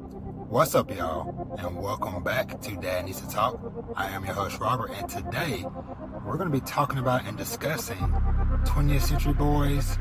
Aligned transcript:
What's 0.00 0.74
up, 0.74 0.90
y'all, 0.96 1.54
and 1.58 1.76
welcome 1.76 2.22
back 2.22 2.58
to 2.62 2.76
Dad 2.76 3.04
Needs 3.04 3.20
to 3.20 3.28
Talk. 3.28 3.60
I 3.94 4.08
am 4.08 4.24
your 4.24 4.32
host, 4.32 4.58
Robert, 4.58 4.92
and 4.92 5.06
today 5.06 5.66
we're 6.24 6.38
going 6.38 6.50
to 6.50 6.58
be 6.58 6.64
talking 6.66 6.98
about 6.98 7.26
and 7.26 7.36
discussing 7.36 7.98
20th 8.64 9.02
Century 9.02 9.34
Boys 9.34 9.98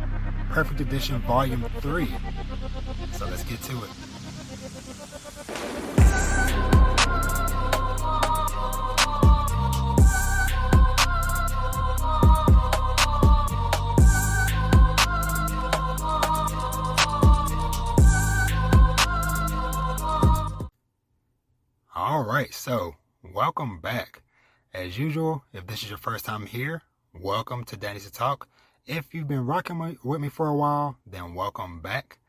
Perfect 0.52 0.80
Edition 0.80 1.20
Volume 1.24 1.66
3. 1.82 2.08
So 3.12 3.26
let's 3.26 3.44
get 3.44 3.62
to 3.64 3.78
it. 3.84 3.90
Right, 22.40 22.54
so 22.54 22.96
welcome 23.34 23.82
back. 23.82 24.22
As 24.74 24.98
usual, 24.98 25.44
if 25.52 25.68
this 25.68 25.84
is 25.84 25.90
your 25.90 25.98
first 25.98 26.24
time 26.24 26.46
here, 26.46 26.82
welcome 27.14 27.66
to 27.66 27.76
Danny's 27.76 28.10
Talk. 28.12 28.48
If 28.86 29.14
you've 29.14 29.28
been 29.28 29.46
rocking 29.46 29.98
with 30.06 30.22
me 30.22 30.30
for 30.30 30.48
a 30.48 30.56
while, 30.56 30.96
then 31.06 31.34
welcome 31.34 31.82
back. 31.82 32.20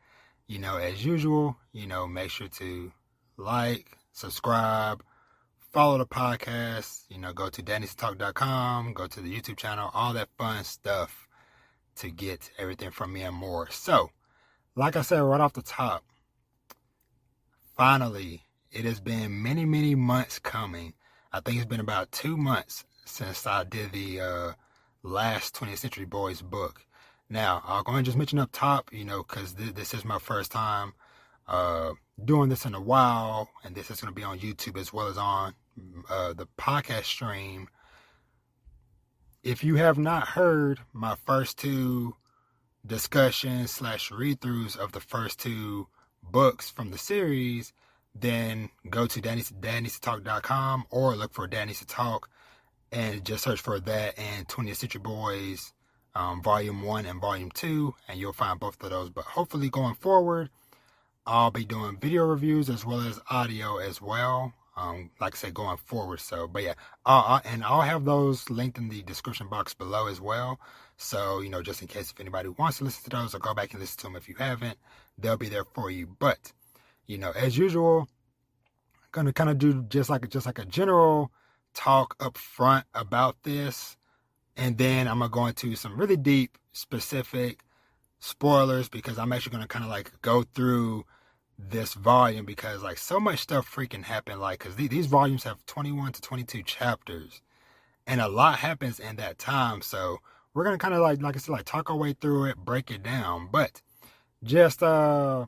You 0.47 0.59
know, 0.59 0.75
as 0.75 1.05
usual, 1.05 1.55
you 1.71 1.87
know, 1.87 2.07
make 2.07 2.29
sure 2.29 2.49
to 2.49 2.91
like, 3.37 3.97
subscribe, 4.11 5.01
follow 5.71 5.97
the 5.97 6.05
podcast, 6.05 7.05
you 7.07 7.17
know, 7.17 7.31
go 7.31 7.47
to 7.47 7.63
dannystalk.com, 7.63 8.93
go 8.93 9.07
to 9.07 9.21
the 9.21 9.33
YouTube 9.33 9.55
channel, 9.55 9.91
all 9.93 10.11
that 10.11 10.27
fun 10.37 10.65
stuff 10.65 11.29
to 11.95 12.11
get 12.11 12.51
everything 12.57 12.91
from 12.91 13.13
me 13.13 13.21
and 13.21 13.35
more. 13.37 13.69
So, 13.71 14.09
like 14.75 14.97
I 14.97 15.03
said 15.03 15.21
right 15.21 15.39
off 15.39 15.53
the 15.53 15.61
top, 15.61 16.03
finally, 17.77 18.43
it 18.71 18.85
has 18.85 18.99
been 18.99 19.41
many, 19.41 19.65
many 19.65 19.95
months 19.95 20.39
coming. 20.39 20.93
I 21.33 21.39
think 21.39 21.57
it's 21.57 21.65
been 21.65 21.79
about 21.79 22.11
two 22.11 22.37
months 22.37 22.85
since 23.05 23.45
I 23.45 23.63
did 23.63 23.91
the 23.91 24.21
uh, 24.21 24.51
last 25.03 25.55
20th 25.55 25.79
Century 25.79 26.05
Boys 26.05 26.41
book. 26.41 26.85
Now, 27.29 27.61
I'll 27.65 27.83
go 27.83 27.91
ahead 27.91 27.99
and 27.99 28.05
just 28.05 28.17
mention 28.17 28.39
up 28.39 28.49
top, 28.51 28.91
you 28.91 29.05
know, 29.05 29.23
because 29.23 29.53
th- 29.53 29.73
this 29.73 29.93
is 29.93 30.03
my 30.03 30.19
first 30.19 30.51
time 30.51 30.93
uh, 31.47 31.91
doing 32.23 32.49
this 32.49 32.65
in 32.65 32.73
a 32.73 32.81
while, 32.81 33.49
and 33.63 33.75
this 33.75 33.89
is 33.89 34.01
going 34.01 34.13
to 34.13 34.19
be 34.19 34.23
on 34.23 34.39
YouTube 34.39 34.77
as 34.77 34.91
well 34.93 35.07
as 35.07 35.17
on 35.17 35.53
uh, 36.09 36.33
the 36.33 36.47
podcast 36.57 37.05
stream. 37.05 37.67
If 39.43 39.63
you 39.63 39.75
have 39.75 39.97
not 39.97 40.29
heard 40.29 40.79
my 40.93 41.15
first 41.25 41.57
two 41.57 42.15
discussions 42.85 43.71
slash 43.71 44.11
read 44.11 44.39
throughs 44.39 44.77
of 44.77 44.91
the 44.91 44.99
first 44.99 45.39
two 45.39 45.87
books 46.23 46.69
from 46.69 46.91
the 46.91 46.97
series, 46.97 47.73
then 48.13 48.69
go 48.89 49.07
to 49.07 49.21
dadneedstotalk.com 49.21 50.85
or 50.89 51.15
look 51.15 51.33
for 51.33 51.47
Dad 51.47 51.65
Needs 51.65 51.79
to 51.79 51.87
Talk 51.87 52.29
and 52.91 53.23
just 53.25 53.43
search 53.43 53.61
for 53.61 53.79
that 53.79 54.19
and 54.19 54.47
20th 54.47 54.75
Century 54.75 55.01
Boys 55.01 55.73
um, 56.15 56.41
Volume 56.41 56.81
1 56.83 57.05
and 57.05 57.21
Volume 57.21 57.51
2, 57.51 57.93
and 58.07 58.19
you'll 58.19 58.33
find 58.33 58.59
both 58.59 58.81
of 58.83 58.89
those. 58.89 59.09
But 59.09 59.25
hopefully, 59.25 59.69
going 59.69 59.95
forward, 59.95 60.49
I'll 61.25 61.51
be 61.51 61.65
doing 61.65 61.97
video 61.97 62.25
reviews 62.25 62.69
as 62.69 62.85
well 62.85 63.01
as 63.01 63.19
audio 63.29 63.77
as 63.77 64.01
well. 64.01 64.53
Um, 64.75 65.11
like 65.19 65.35
I 65.35 65.37
said, 65.37 65.53
going 65.53 65.77
forward. 65.77 66.21
So, 66.21 66.47
but 66.47 66.63
yeah, 66.63 66.73
uh, 67.05 67.39
and 67.45 67.63
I'll 67.63 67.81
have 67.81 68.05
those 68.05 68.49
linked 68.49 68.77
in 68.77 68.89
the 68.89 69.01
description 69.03 69.47
box 69.47 69.73
below 69.73 70.07
as 70.07 70.21
well. 70.21 70.59
So, 70.97 71.41
you 71.41 71.49
know, 71.49 71.61
just 71.61 71.81
in 71.81 71.87
case 71.87 72.11
if 72.11 72.19
anybody 72.19 72.49
wants 72.49 72.77
to 72.77 72.85
listen 72.85 73.03
to 73.03 73.09
those 73.09 73.35
or 73.35 73.39
go 73.39 73.53
back 73.53 73.71
and 73.71 73.81
listen 73.81 73.97
to 73.99 74.03
them 74.07 74.15
if 74.15 74.29
you 74.29 74.35
haven't, 74.35 74.77
they'll 75.17 75.37
be 75.37 75.49
there 75.49 75.65
for 75.65 75.91
you. 75.91 76.07
But 76.19 76.53
you 77.11 77.17
know, 77.17 77.31
as 77.31 77.57
usual, 77.57 78.07
I'm 78.95 79.09
gonna 79.11 79.33
kind 79.33 79.49
of 79.49 79.57
do 79.57 79.83
just 79.89 80.09
like 80.09 80.29
just 80.29 80.45
like 80.45 80.59
a 80.59 80.65
general 80.65 81.29
talk 81.73 82.15
up 82.21 82.37
front 82.37 82.85
about 82.93 83.43
this, 83.43 83.97
and 84.55 84.77
then 84.77 85.09
I'm 85.09 85.19
gonna 85.19 85.29
go 85.29 85.47
into 85.47 85.75
some 85.75 85.97
really 85.97 86.15
deep, 86.15 86.57
specific 86.71 87.65
spoilers 88.19 88.87
because 88.87 89.19
I'm 89.19 89.33
actually 89.33 89.51
gonna 89.51 89.67
kind 89.67 89.83
of 89.83 89.91
like 89.91 90.21
go 90.21 90.43
through 90.43 91.03
this 91.59 91.95
volume 91.95 92.45
because 92.45 92.81
like 92.81 92.97
so 92.97 93.19
much 93.19 93.39
stuff 93.39 93.69
freaking 93.69 94.03
happened 94.03 94.39
like 94.39 94.59
because 94.59 94.75
th- 94.75 94.89
these 94.89 95.05
volumes 95.05 95.43
have 95.43 95.65
21 95.65 96.13
to 96.13 96.21
22 96.21 96.63
chapters 96.63 97.41
and 98.07 98.21
a 98.21 98.27
lot 98.27 98.59
happens 98.59 98.99
in 98.99 99.17
that 99.17 99.37
time. 99.37 99.81
So 99.81 100.19
we're 100.53 100.63
gonna 100.63 100.77
kind 100.77 100.93
of 100.93 101.01
like 101.01 101.21
like 101.21 101.35
i 101.35 101.39
said 101.39 101.51
like 101.51 101.65
talk 101.65 101.89
our 101.89 101.95
way 101.97 102.13
through 102.13 102.45
it 102.45 102.57
break 102.57 102.89
it 102.89 103.03
down. 103.03 103.49
But 103.51 103.81
just 104.43 104.81
uh 104.81 105.47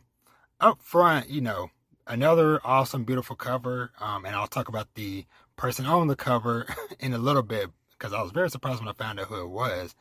up 0.59 0.81
front, 0.81 1.29
you 1.29 1.41
know, 1.41 1.69
another 2.07 2.59
awesome, 2.63 3.03
beautiful 3.03 3.35
cover. 3.35 3.91
Um, 3.99 4.25
and 4.25 4.35
I'll 4.35 4.47
talk 4.47 4.67
about 4.67 4.93
the 4.95 5.25
person 5.55 5.85
on 5.85 6.07
the 6.07 6.15
cover 6.15 6.67
in 6.99 7.13
a 7.13 7.17
little 7.17 7.43
bit 7.43 7.69
because 7.91 8.13
I 8.13 8.21
was 8.21 8.31
very 8.31 8.49
surprised 8.49 8.79
when 8.79 8.89
I 8.89 8.93
found 8.93 9.19
out 9.19 9.27
who 9.27 9.41
it 9.41 9.49
was. 9.49 9.95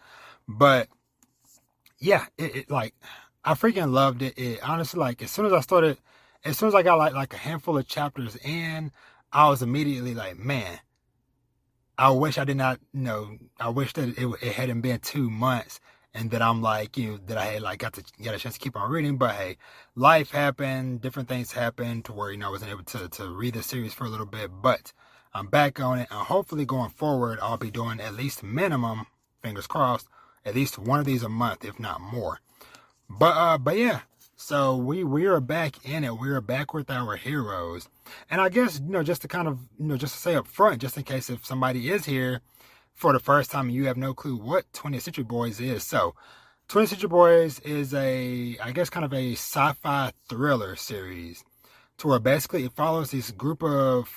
But 0.49 0.89
yeah, 1.99 2.27
it, 2.37 2.57
it, 2.57 2.71
like 2.71 2.95
I 3.45 3.55
freaking 3.55 3.93
loved 3.93 4.23
it. 4.23 4.37
It 4.37 4.61
honestly, 4.63 4.99
like 4.99 5.23
as 5.23 5.31
soon 5.31 5.47
as 5.47 5.53
I 5.53 5.61
started, 5.61 5.99
as 6.45 6.59
soon 6.59 6.69
as 6.69 6.75
I 6.75 6.83
got 6.83 6.99
like 6.99 7.15
like 7.15 7.35
a 7.35 7.39
handful 7.39 7.79
of 7.79 7.87
chapters 7.87 8.37
in, 8.37 8.93
I 9.33 9.49
was 9.49 9.63
immediately 9.63 10.15
like, 10.15 10.39
man, 10.39 10.81
I 11.97 12.11
wish 12.11 12.39
I 12.39 12.45
did 12.45 12.57
not, 12.57 12.81
know, 12.93 13.39
I 13.61 13.69
wish 13.69 13.93
that 13.93 14.19
it, 14.19 14.29
it 14.43 14.53
hadn't 14.55 14.81
been 14.81 14.99
two 14.99 15.31
months 15.31 15.81
and 16.15 16.31
that 16.31 16.43
I'm 16.43 16.61
like, 16.61 16.97
you 16.97 17.13
know, 17.13 17.19
that 17.27 17.39
I 17.39 17.47
had 17.47 17.63
like 17.63 17.79
got 17.79 17.95
to 17.95 18.05
get 18.21 18.35
a 18.35 18.39
chance 18.39 18.55
to 18.55 18.61
keep 18.61 18.77
on 18.77 18.91
reading. 18.91 19.17
But 19.17 19.35
hey, 19.35 19.57
life 19.95 20.31
happened, 20.31 21.01
different 21.01 21.29
things 21.29 21.53
happened 21.53 22.05
to 22.07 22.13
where, 22.13 22.31
you 22.31 22.39
know, 22.39 22.49
I 22.49 22.51
wasn't 22.51 22.71
able 22.71 22.85
to, 22.85 23.09
to 23.09 23.29
read 23.31 23.55
the 23.55 23.63
series 23.63 23.95
for 23.95 24.05
a 24.05 24.09
little 24.09 24.27
bit, 24.27 24.51
but 24.63 24.93
I'm 25.35 25.47
back 25.47 25.81
on 25.81 25.99
it. 25.99 26.09
And 26.11 26.21
hopefully 26.21 26.65
going 26.65 26.91
forward, 26.91 27.39
I'll 27.41 27.57
be 27.57 27.71
doing 27.71 28.01
at 28.01 28.15
least 28.15 28.43
minimum, 28.43 29.07
fingers 29.43 29.67
crossed, 29.67 30.09
at 30.45 30.55
least 30.55 30.79
one 30.79 31.01
of 31.01 31.07
these 31.07 31.23
a 31.23 31.29
month, 31.29 31.65
if 31.65 31.81
not 31.81 32.01
more. 32.01 32.41
But, 33.09 33.37
uh, 33.37 33.59
but 33.59 33.77
yeah, 33.77 34.01
so 34.37 34.77
we, 34.77 35.05
we 35.05 35.27
are 35.27 35.41
back 35.41 35.85
in 35.85 36.05
it. 36.05 36.19
We 36.19 36.29
are 36.31 36.41
back 36.41 36.75
with 36.75 36.91
our 36.91 37.17
heroes. 37.17 37.89
And 38.31 38.41
I 38.41 38.49
guess, 38.49 38.81
you 38.81 38.91
know, 38.91 39.03
just 39.03 39.23
to 39.23 39.29
kind 39.29 39.49
of, 39.49 39.61
you 39.79 39.87
know, 39.87 39.97
just 39.97 40.15
to 40.15 40.21
say 40.21 40.35
up 40.35 40.47
front, 40.47 40.81
just 40.81 40.97
in 40.97 41.05
case 41.05 41.31
if 41.31 41.47
somebody 41.47 41.91
is 41.91 42.05
here 42.05 42.41
for 42.95 43.13
the 43.13 43.19
first 43.19 43.51
time 43.51 43.67
and 43.67 43.75
you 43.75 43.87
have 43.87 43.97
no 43.97 44.15
clue 44.15 44.37
what 44.37 44.71
20th 44.73 45.03
Century 45.03 45.25
Boys 45.25 45.61
is. 45.61 45.85
So, 45.85 46.15
20th 46.69 46.89
Century 46.89 47.09
Boys 47.09 47.59
is 47.61 47.93
a, 47.95 48.57
I 48.63 48.73
guess, 48.73 48.91
kind 48.91 49.05
of 49.05 49.13
a 49.13 49.33
sci 49.33 49.73
fi 49.83 50.13
thriller 50.29 50.77
series 50.77 51.45
to 51.99 52.09
where 52.09 52.19
basically 52.19 52.65
it 52.65 52.73
follows 52.73 53.11
this 53.11 53.31
group 53.31 53.63
of 53.63 54.09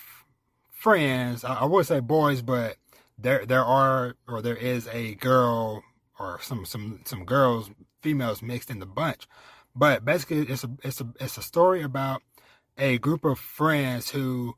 friends. 0.72 1.44
I, 1.44 1.56
I 1.56 1.66
would 1.66 1.86
say 1.86 2.00
boys, 2.00 2.41
but 2.41 2.78
there 3.18 3.46
there 3.46 3.63
are 3.63 4.16
or 4.28 4.41
there 4.41 4.56
is 4.56 4.88
a 4.92 5.16
girl 5.16 5.84
or 6.19 6.40
some 6.42 6.66
some 6.66 7.02
some 7.06 7.25
girls 7.25 7.69
females 8.02 8.42
mixed 8.42 8.69
in 8.69 8.80
the 8.80 8.86
bunch 8.86 9.28
but 9.75 10.06
basically 10.06 10.42
it's 10.42 10.63
a 10.63 10.72
it's 10.84 11.02
a 11.02 11.07
it's 11.19 11.38
a 11.38 11.42
story 11.42 11.81
about 11.81 12.22
a 12.78 12.97
group 12.97 13.25
of 13.25 13.40
friends 13.40 14.09
who 14.09 14.56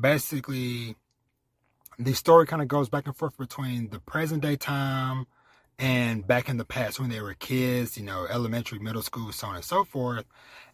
basically 0.00 0.96
the 1.98 2.14
story 2.14 2.46
kind 2.46 2.62
of 2.62 2.68
goes 2.68 2.88
back 2.88 3.06
and 3.06 3.16
forth 3.16 3.36
between 3.36 3.90
the 3.90 4.00
present 4.00 4.42
day 4.42 4.56
time 4.56 5.26
and 5.78 6.26
back 6.26 6.48
in 6.48 6.56
the 6.56 6.64
past 6.64 7.00
when 7.00 7.10
they 7.10 7.20
were 7.20 7.34
kids, 7.34 7.96
you 7.96 8.04
know, 8.04 8.26
elementary, 8.30 8.78
middle 8.78 9.02
school, 9.02 9.32
so 9.32 9.48
on 9.48 9.56
and 9.56 9.64
so 9.64 9.84
forth. 9.84 10.24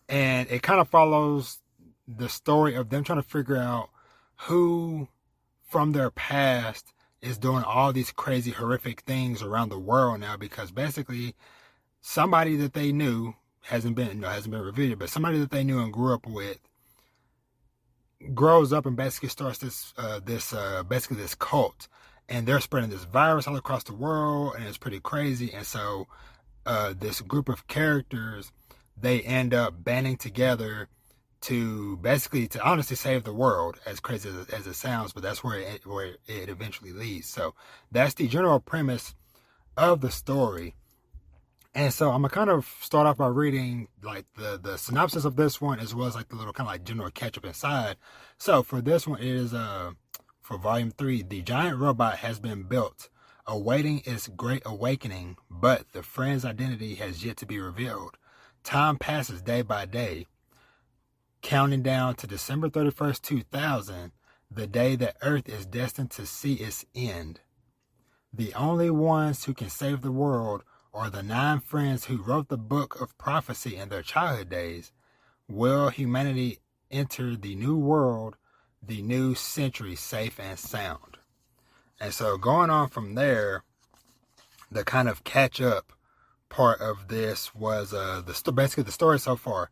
And 0.08 0.50
it 0.50 0.62
kind 0.62 0.80
of 0.80 0.88
follows 0.88 1.58
the 2.06 2.28
story 2.28 2.74
of 2.74 2.90
them 2.90 3.04
trying 3.04 3.22
to 3.22 3.28
figure 3.28 3.56
out 3.56 3.90
who 4.36 5.08
from 5.68 5.92
their 5.92 6.10
past 6.10 6.92
is 7.22 7.38
doing 7.38 7.62
all 7.62 7.92
these 7.92 8.10
crazy, 8.10 8.50
horrific 8.50 9.02
things 9.02 9.42
around 9.42 9.68
the 9.68 9.78
world 9.78 10.20
now 10.20 10.36
because 10.36 10.70
basically 10.70 11.34
somebody 12.00 12.56
that 12.56 12.72
they 12.72 12.92
knew 12.92 13.34
hasn't 13.62 13.94
been, 13.94 14.08
you 14.08 14.14
know, 14.14 14.28
hasn't 14.28 14.52
been 14.52 14.62
revealed, 14.62 14.98
but 14.98 15.10
somebody 15.10 15.38
that 15.38 15.50
they 15.50 15.62
knew 15.62 15.80
and 15.80 15.92
grew 15.92 16.14
up 16.14 16.26
with 16.26 16.58
grows 18.34 18.72
up 18.72 18.86
and 18.86 18.96
basically 18.96 19.28
starts 19.28 19.58
this 19.58 19.94
uh, 19.96 20.20
this 20.24 20.52
uh, 20.52 20.82
basically 20.82 21.16
this 21.16 21.34
cult, 21.34 21.88
and 22.28 22.46
they're 22.46 22.60
spreading 22.60 22.90
this 22.90 23.04
virus 23.04 23.46
all 23.46 23.56
across 23.56 23.84
the 23.84 23.94
world, 23.94 24.54
and 24.56 24.66
it's 24.66 24.78
pretty 24.78 25.00
crazy. 25.00 25.52
And 25.52 25.66
so, 25.66 26.06
uh, 26.66 26.94
this 26.98 27.20
group 27.20 27.48
of 27.48 27.66
characters 27.66 28.52
they 28.96 29.22
end 29.22 29.54
up 29.54 29.82
banding 29.82 30.16
together 30.16 30.88
to 31.40 31.96
basically 31.98 32.46
to 32.46 32.62
honestly 32.62 32.96
save 32.96 33.24
the 33.24 33.32
world. 33.32 33.80
As 33.86 34.00
crazy 34.00 34.28
as, 34.28 34.48
as 34.48 34.66
it 34.66 34.74
sounds, 34.74 35.12
but 35.12 35.22
that's 35.22 35.42
where 35.42 35.58
it, 35.58 35.86
where 35.86 36.16
it 36.26 36.48
eventually 36.48 36.92
leads. 36.92 37.28
So 37.28 37.54
that's 37.90 38.14
the 38.14 38.28
general 38.28 38.60
premise 38.60 39.14
of 39.76 40.00
the 40.00 40.10
story. 40.10 40.74
And 41.74 41.94
so 41.94 42.10
I'm 42.10 42.22
gonna 42.22 42.30
kind 42.30 42.50
of 42.50 42.66
start 42.82 43.06
off 43.06 43.18
by 43.18 43.28
reading 43.28 43.88
like 44.02 44.26
the 44.36 44.58
the 44.62 44.76
synopsis 44.78 45.24
of 45.24 45.36
this 45.36 45.60
one 45.60 45.78
as 45.80 45.94
well 45.94 46.08
as 46.08 46.16
like 46.16 46.28
the 46.28 46.36
little 46.36 46.52
kind 46.52 46.68
of 46.68 46.72
like 46.72 46.84
general 46.84 47.10
catch 47.10 47.38
up 47.38 47.44
inside. 47.44 47.96
So 48.38 48.62
for 48.62 48.80
this 48.80 49.06
one, 49.06 49.20
it 49.20 49.28
is 49.28 49.54
uh 49.54 49.92
for 50.42 50.58
volume 50.58 50.90
three. 50.90 51.22
The 51.22 51.42
giant 51.42 51.78
robot 51.78 52.18
has 52.18 52.40
been 52.40 52.64
built, 52.64 53.08
awaiting 53.46 54.02
its 54.04 54.28
great 54.28 54.62
awakening, 54.66 55.36
but 55.50 55.92
the 55.92 56.02
friend's 56.02 56.44
identity 56.44 56.96
has 56.96 57.24
yet 57.24 57.36
to 57.38 57.46
be 57.46 57.60
revealed. 57.60 58.16
Time 58.64 58.98
passes 58.98 59.42
day 59.42 59.62
by 59.62 59.86
day. 59.86 60.26
counting 61.42 61.82
down 61.82 62.14
to 62.16 62.26
December 62.26 62.68
31st, 62.68 63.22
2000, 63.22 64.12
the 64.50 64.66
day 64.66 64.96
that 64.96 65.16
Earth 65.22 65.48
is 65.48 65.66
destined 65.66 66.10
to 66.12 66.26
see 66.26 66.54
its 66.54 66.84
end. 66.94 67.40
The 68.32 68.54
only 68.54 68.90
ones 68.90 69.44
who 69.44 69.54
can 69.54 69.70
save 69.70 70.02
the 70.02 70.12
world 70.12 70.62
are 70.92 71.10
the 71.10 71.22
nine 71.22 71.60
friends 71.60 72.06
who 72.06 72.22
wrote 72.22 72.48
the 72.48 72.58
book 72.58 73.00
of 73.00 73.16
prophecy 73.16 73.76
in 73.76 73.88
their 73.88 74.02
childhood 74.02 74.50
days. 74.50 74.92
Will 75.48 75.88
humanity 75.88 76.58
enter 76.90 77.36
the 77.36 77.54
new 77.54 77.76
world, 77.76 78.36
the 78.82 79.02
new 79.02 79.34
century, 79.34 79.94
safe 79.94 80.38
and 80.40 80.58
sound? 80.58 81.18
And 82.00 82.12
so, 82.12 82.36
going 82.36 82.70
on 82.70 82.88
from 82.88 83.14
there, 83.14 83.62
the 84.70 84.84
kind 84.84 85.08
of 85.08 85.24
catch 85.24 85.60
up 85.60 85.92
part 86.48 86.80
of 86.80 87.08
this 87.08 87.54
was 87.54 87.92
uh, 87.92 88.22
the 88.24 88.52
basically 88.52 88.84
the 88.84 88.92
story 88.92 89.18
so 89.18 89.36
far. 89.36 89.70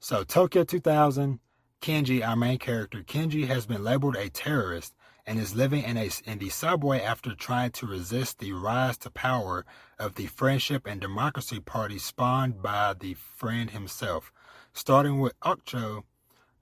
So, 0.00 0.24
Tokyo 0.24 0.64
2000, 0.64 1.40
Kenji, 1.80 2.26
our 2.26 2.36
main 2.36 2.58
character, 2.58 3.02
Kenji 3.02 3.46
has 3.46 3.66
been 3.66 3.84
labeled 3.84 4.16
a 4.16 4.28
terrorist 4.28 4.94
and 5.28 5.38
is 5.38 5.54
living 5.54 5.84
in 5.84 5.98
a 5.98 6.08
in 6.24 6.38
the 6.38 6.48
subway 6.48 7.02
after 7.02 7.34
trying 7.34 7.70
to 7.70 7.86
resist 7.86 8.38
the 8.38 8.50
rise 8.54 8.96
to 8.96 9.10
power 9.10 9.66
of 9.98 10.14
the 10.14 10.24
Friendship 10.24 10.86
and 10.86 11.02
Democracy 11.02 11.60
Party 11.60 11.98
spawned 11.98 12.62
by 12.62 12.94
the 12.98 13.12
friend 13.12 13.70
himself. 13.70 14.32
Starting 14.72 15.20
with 15.20 15.38
Otcho, 15.42 16.04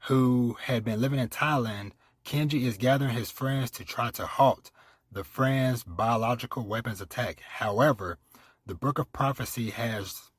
who 0.08 0.56
had 0.64 0.84
been 0.84 1.00
living 1.00 1.20
in 1.20 1.28
Thailand, 1.28 1.92
Kenji 2.24 2.64
is 2.64 2.76
gathering 2.76 3.14
his 3.14 3.30
friends 3.30 3.70
to 3.70 3.84
try 3.84 4.10
to 4.10 4.26
halt 4.26 4.72
the 5.12 5.22
friend's 5.22 5.84
biological 5.84 6.66
weapons 6.66 7.00
attack. 7.00 7.40
However, 7.48 8.18
the 8.66 8.74
Book 8.74 8.98
of 8.98 9.12
Prophecy 9.12 9.70
has 9.70 10.32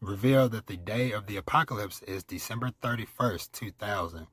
revealed 0.00 0.52
that 0.52 0.68
the 0.68 0.76
day 0.76 1.10
of 1.10 1.26
the 1.26 1.36
apocalypse 1.36 2.00
is 2.02 2.22
December 2.22 2.70
31st, 2.80 3.50
2000, 3.50 4.28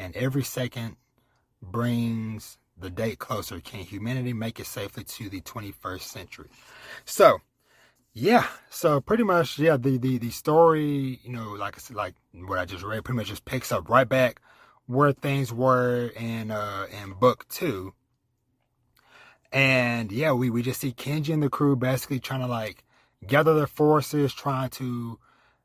and 0.00 0.16
every 0.16 0.42
second 0.42 0.96
brings 1.62 2.58
the 2.80 2.90
date 2.90 3.18
closer. 3.18 3.60
Can 3.60 3.80
humanity 3.80 4.32
make 4.32 4.60
it 4.60 4.66
safely 4.66 5.04
to 5.04 5.28
the 5.28 5.40
21st 5.40 6.02
century? 6.02 6.48
So, 7.04 7.40
yeah, 8.12 8.46
so 8.70 9.00
pretty 9.00 9.22
much, 9.22 9.58
yeah, 9.58 9.76
the 9.76 9.98
the 9.98 10.18
the 10.18 10.30
story, 10.30 11.20
you 11.22 11.30
know, 11.30 11.50
like 11.52 11.76
I 11.76 11.80
said, 11.80 11.96
like 11.96 12.14
what 12.32 12.58
I 12.58 12.64
just 12.64 12.84
read, 12.84 13.04
pretty 13.04 13.16
much 13.16 13.28
just 13.28 13.44
picks 13.44 13.70
up 13.70 13.88
right 13.88 14.08
back 14.08 14.40
where 14.86 15.12
things 15.12 15.52
were 15.52 16.08
in 16.16 16.50
uh 16.50 16.86
in 17.02 17.12
book 17.12 17.46
two. 17.48 17.94
And 19.52 20.10
yeah, 20.10 20.32
we 20.32 20.50
we 20.50 20.62
just 20.62 20.80
see 20.80 20.92
Kenji 20.92 21.32
and 21.32 21.42
the 21.42 21.48
crew 21.48 21.76
basically 21.76 22.20
trying 22.20 22.40
to 22.40 22.46
like 22.46 22.84
gather 23.26 23.54
their 23.54 23.66
forces, 23.66 24.34
trying 24.34 24.70
to, 24.70 25.18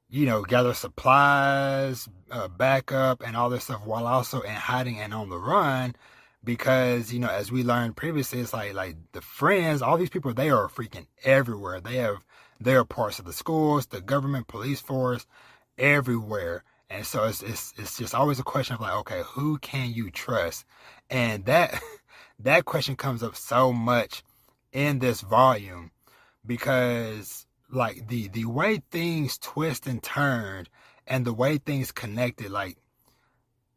you 0.09 0.25
know, 0.25 0.43
gather 0.43 0.73
supplies, 0.73 2.07
uh, 2.29 2.47
backup, 2.47 3.21
and 3.25 3.35
all 3.35 3.49
this 3.49 3.65
stuff, 3.65 3.85
while 3.85 4.05
also 4.05 4.41
in 4.41 4.53
hiding 4.53 4.99
and 4.99 5.13
on 5.13 5.29
the 5.29 5.37
run 5.37 5.95
because 6.43 7.13
you 7.13 7.19
know 7.19 7.29
as 7.29 7.51
we 7.51 7.63
learned 7.63 7.95
previously 7.95 8.39
it's 8.39 8.53
like 8.53 8.73
like 8.73 8.95
the 9.13 9.21
friends 9.21 9.81
all 9.81 9.97
these 9.97 10.09
people 10.09 10.33
they 10.33 10.49
are 10.49 10.67
freaking 10.67 11.07
everywhere. 11.23 11.79
They 11.79 11.97
have 11.97 12.17
they're 12.59 12.85
parts 12.85 13.19
of 13.19 13.25
the 13.25 13.33
schools 13.33 13.87
the 13.87 14.01
government 14.01 14.47
police 14.47 14.81
force 14.81 15.25
everywhere. 15.77 16.63
And 16.89 17.05
so 17.05 17.23
it's 17.25 17.41
it's, 17.41 17.73
it's 17.77 17.97
just 17.97 18.13
always 18.13 18.39
a 18.39 18.43
question 18.43 18.75
of 18.75 18.81
like 18.81 18.93
okay 18.93 19.21
who 19.25 19.57
can 19.59 19.93
you 19.93 20.11
trust? 20.11 20.65
And 21.09 21.45
that 21.45 21.81
that 22.39 22.65
question 22.65 22.95
comes 22.95 23.23
up 23.23 23.35
so 23.35 23.71
much 23.73 24.23
in 24.71 24.99
this 24.99 25.21
volume 25.21 25.91
because 26.45 27.45
like 27.69 28.07
the 28.07 28.27
the 28.29 28.45
way 28.45 28.81
things 28.91 29.37
twist 29.37 29.87
and 29.87 30.01
turned 30.03 30.69
and 31.07 31.25
the 31.25 31.33
way 31.33 31.57
things 31.57 31.91
connected 31.91 32.51
like 32.51 32.77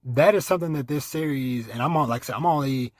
that 0.06 0.36
is 0.36 0.46
something 0.46 0.72
that 0.74 0.86
this 0.86 1.04
series, 1.04 1.68
and 1.68 1.82
I'm 1.82 1.96
on, 1.96 2.08
like 2.08 2.22
I 2.22 2.26
said, 2.26 2.36
I'm 2.36 2.46
only 2.46 2.92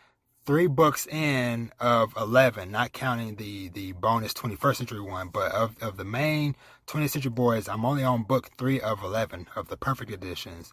three 0.45 0.67
books 0.67 1.07
in 1.07 1.73
of 1.79 2.13
11, 2.17 2.71
not 2.71 2.93
counting 2.93 3.37
the, 3.37 3.69
the 3.69 3.93
bonus 3.93 4.33
21st 4.35 4.77
century 4.77 5.01
one, 5.01 5.29
but 5.29 5.53
of, 5.53 5.77
of 5.81 5.97
the 5.97 6.05
main 6.05 6.57
20th 6.89 7.11
century 7.11 7.31
boys, 7.31 7.69
I'm 7.69 7.85
only 7.85 8.03
on 8.03 8.25
book 8.25 8.51
three 8.59 8.81
of 8.81 9.05
11 9.05 9.47
of 9.55 9.69
the 9.69 9.77
perfect 9.77 10.11
editions. 10.11 10.73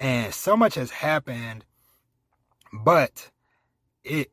And 0.00 0.34
so 0.34 0.56
much 0.56 0.74
has 0.74 0.90
happened, 0.90 1.64
but 2.72 3.30
it, 4.02 4.30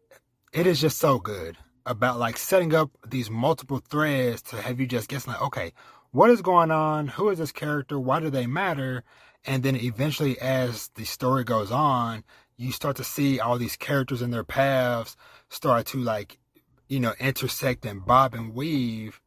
it 0.52 0.66
is 0.66 0.82
just 0.82 0.98
so 0.98 1.20
good 1.20 1.58
about 1.86 2.20
like 2.20 2.38
setting 2.38 2.74
up 2.74 2.92
these 3.08 3.30
multiple 3.30 3.80
threads 3.80 4.42
to 4.44 4.62
have 4.62 4.80
you 4.80 4.88
just 4.88 5.08
guess 5.08 5.28
like, 5.28 5.42
okay, 5.42 5.74
what 6.12 6.30
is 6.30 6.42
going 6.42 6.72
on? 6.72 7.10
Who 7.10 7.30
is 7.30 7.40
this 7.40 7.52
character? 7.52 8.00
Why 8.00 8.20
do 8.20 8.30
they 8.30 8.48
matter? 8.48 9.04
And 9.46 9.64
then 9.64 9.76
eventually, 9.76 10.40
as 10.40 10.90
the 10.96 11.06
story 11.06 11.44
goes 11.44 11.72
on, 11.72 12.24
you 12.58 12.72
start 12.72 12.96
to 12.98 13.04
see 13.04 13.40
all 13.40 13.58
these 13.58 13.76
characters 13.76 14.22
and 14.22 14.34
their 14.34 14.44
paths 14.44 15.16
start 15.50 15.86
to 15.88 16.00
like, 16.00 16.40
you 16.88 17.00
know, 17.00 17.14
intersect 17.20 17.86
and 17.86 18.06
bob 18.06 18.34
and 18.34 18.54
weave. 18.54 19.22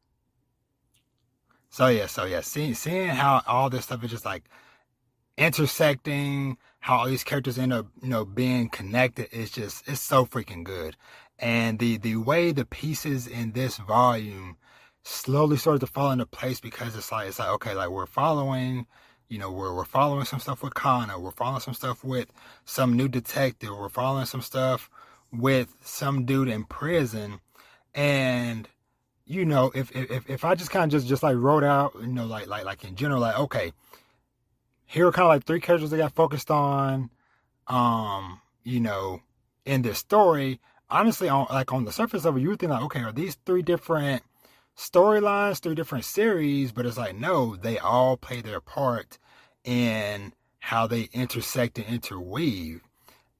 So 1.70 1.88
yeah, 1.88 2.06
so 2.06 2.24
yeah, 2.24 2.40
seeing 2.40 2.74
seeing 2.74 3.08
how 3.08 3.42
all 3.46 3.70
this 3.70 3.84
stuff 3.84 4.02
is 4.02 4.10
just 4.10 4.24
like 4.24 4.48
intersecting, 5.36 6.56
how 6.80 6.96
all 6.96 7.06
these 7.06 7.24
characters 7.24 7.58
end 7.58 7.72
up, 7.72 7.86
you 8.02 8.08
know, 8.08 8.24
being 8.24 8.68
connected 8.68 9.28
is 9.30 9.50
just 9.50 9.86
it's 9.86 10.00
so 10.00 10.24
freaking 10.24 10.64
good. 10.64 10.96
And 11.38 11.78
the 11.78 11.98
the 11.98 12.16
way 12.16 12.52
the 12.52 12.64
pieces 12.64 13.26
in 13.26 13.52
this 13.52 13.76
volume 13.78 14.56
slowly 15.02 15.56
started 15.56 15.80
to 15.80 15.86
fall 15.86 16.10
into 16.10 16.26
place 16.26 16.60
because 16.60 16.96
it's 16.96 17.12
like 17.12 17.28
it's 17.28 17.38
like 17.38 17.48
okay, 17.50 17.74
like 17.74 17.90
we're 17.90 18.06
following 18.06 18.86
you 19.28 19.38
know, 19.38 19.50
we're, 19.50 19.74
we're 19.74 19.84
following 19.84 20.24
some 20.24 20.40
stuff 20.40 20.62
with 20.62 20.74
Kana. 20.74 21.18
We're 21.18 21.30
following 21.30 21.60
some 21.60 21.74
stuff 21.74 22.02
with 22.02 22.32
some 22.64 22.96
new 22.96 23.08
detective. 23.08 23.70
We're 23.70 23.88
following 23.88 24.26
some 24.26 24.40
stuff 24.40 24.90
with 25.30 25.76
some 25.82 26.24
dude 26.24 26.48
in 26.48 26.64
prison. 26.64 27.40
And, 27.94 28.68
you 29.26 29.44
know, 29.44 29.70
if, 29.74 29.94
if, 29.94 30.28
if 30.28 30.44
I 30.44 30.54
just 30.54 30.70
kind 30.70 30.84
of 30.84 30.90
just, 30.90 31.06
just 31.06 31.22
like 31.22 31.36
wrote 31.36 31.64
out, 31.64 31.94
you 32.00 32.06
know, 32.06 32.26
like, 32.26 32.46
like, 32.46 32.64
like 32.64 32.84
in 32.84 32.96
general, 32.96 33.20
like, 33.20 33.38
okay, 33.38 33.72
here 34.86 35.06
are 35.06 35.12
kind 35.12 35.24
of 35.24 35.28
like 35.28 35.44
three 35.44 35.60
characters 35.60 35.90
that 35.90 35.98
got 35.98 36.14
focused 36.14 36.50
on, 36.50 37.10
um, 37.66 38.40
you 38.64 38.80
know, 38.80 39.20
in 39.66 39.82
this 39.82 39.98
story. 39.98 40.60
Honestly, 40.90 41.28
on 41.28 41.46
like 41.50 41.72
on 41.72 41.84
the 41.84 41.92
surface 41.92 42.24
of 42.24 42.36
it, 42.36 42.40
you 42.40 42.48
would 42.48 42.58
think 42.58 42.70
like, 42.70 42.82
okay, 42.82 43.02
are 43.02 43.12
these 43.12 43.36
three 43.44 43.62
different 43.62 44.22
storylines 44.76 45.58
through 45.58 45.74
different 45.74 46.04
series, 46.04 46.72
but 46.72 46.86
it's 46.86 46.96
like, 46.96 47.16
no, 47.16 47.56
they 47.56 47.78
all 47.78 48.16
play 48.16 48.40
their 48.40 48.60
part 48.60 49.18
in 49.64 50.32
how 50.60 50.86
they 50.86 51.08
intersect 51.12 51.78
and 51.78 51.88
interweave. 51.88 52.80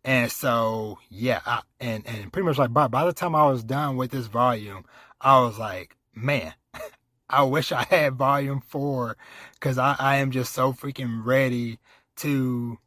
And 0.05 0.31
so, 0.33 0.99
yeah, 1.09 1.41
I, 1.47 1.63
and, 1.81 2.07
and 2.07 2.33
pretty 2.33 2.47
much 2.47 2.59
like 2.59 2.73
by, 2.73 2.89
by 2.89 3.05
the 3.05 3.13
time 3.13 3.35
I 3.35 3.49
was 3.49 3.63
done 3.63 3.97
with 3.97 4.11
this 4.11 4.27
volume, 4.27 4.85
I 5.21 5.41
was 5.41 5.59
like, 5.59 5.97
man, 6.15 6.55
I 7.31 7.43
wish 7.43 7.73
I 7.73 7.85
had 7.85 8.15
volume 8.15 8.61
four 8.61 9.17
because 9.55 9.79
I, 9.79 9.97
I 9.99 10.17
am 10.17 10.31
just 10.31 10.53
so 10.53 10.73
freaking 10.73 11.25
ready 11.25 11.79
to 12.17 12.79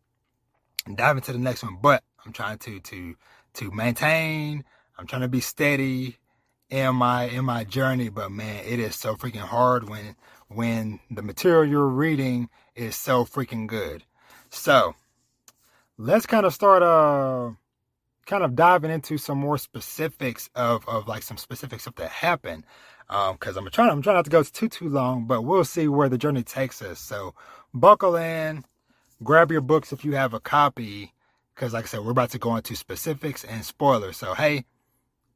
dive 0.96 1.18
into 1.18 1.34
the 1.34 1.40
next 1.40 1.64
one. 1.64 1.78
But 1.82 2.04
I'm 2.26 2.34
trying 2.34 2.58
to, 2.60 2.80
to, 2.80 3.16
to 3.56 3.72
maintain, 3.72 4.64
I'm 4.98 5.08
trying 5.08 5.22
to 5.24 5.28
be 5.28 5.42
steady 5.42 6.18
in 6.72 6.96
my 6.96 7.26
in 7.26 7.44
my 7.44 7.66
journey 7.66 8.08
but 8.08 8.32
man 8.32 8.64
it 8.66 8.80
is 8.80 8.96
so 8.96 9.14
freaking 9.16 9.42
hard 9.42 9.90
when 9.90 10.16
when 10.48 11.02
the 11.10 11.22
material 11.22 11.66
you're 11.66 11.86
reading 11.86 12.50
is 12.76 12.96
so 12.96 13.26
freaking 13.26 13.68
good. 13.68 14.04
So 14.50 14.96
let's 15.98 16.26
kind 16.26 16.46
of 16.46 16.54
start 16.54 16.82
uh 16.82 17.52
kind 18.26 18.44
of 18.44 18.56
diving 18.56 18.92
into 18.92 19.18
some 19.18 19.38
more 19.38 19.58
specifics 19.58 20.50
of 20.56 20.88
of 20.88 21.08
like 21.08 21.24
some 21.24 21.38
specific 21.38 21.80
stuff 21.80 21.96
that 21.96 22.10
happened. 22.10 22.66
Um 23.10 23.34
because 23.36 23.58
i'm 23.58 23.70
trying 23.70 23.90
i'm 23.90 24.02
trying 24.02 24.16
not 24.16 24.26
to 24.26 24.32
go 24.32 24.44
too 24.44 24.70
too 24.70 24.90
long 24.90 25.26
but 25.26 25.42
we'll 25.42 25.66
see 25.66 25.88
where 25.88 26.10
the 26.10 26.18
journey 26.18 26.44
takes 26.44 26.82
us. 26.82 27.00
So 27.00 27.34
buckle 27.74 28.16
in 28.16 28.64
grab 29.24 29.52
your 29.52 29.62
books 29.62 29.92
if 29.92 30.04
you 30.06 30.14
have 30.14 30.34
a 30.34 30.40
copy 30.40 31.14
because 31.62 31.74
like 31.74 31.86
i 31.86 31.88
said 31.88 32.00
we're 32.02 32.12
about 32.12 32.32
to 32.32 32.40
go 32.40 32.56
into 32.56 32.76
specifics 32.76 33.44
and 33.44 33.64
spoilers 33.64 34.18
so 34.18 34.34
hey 34.34 34.66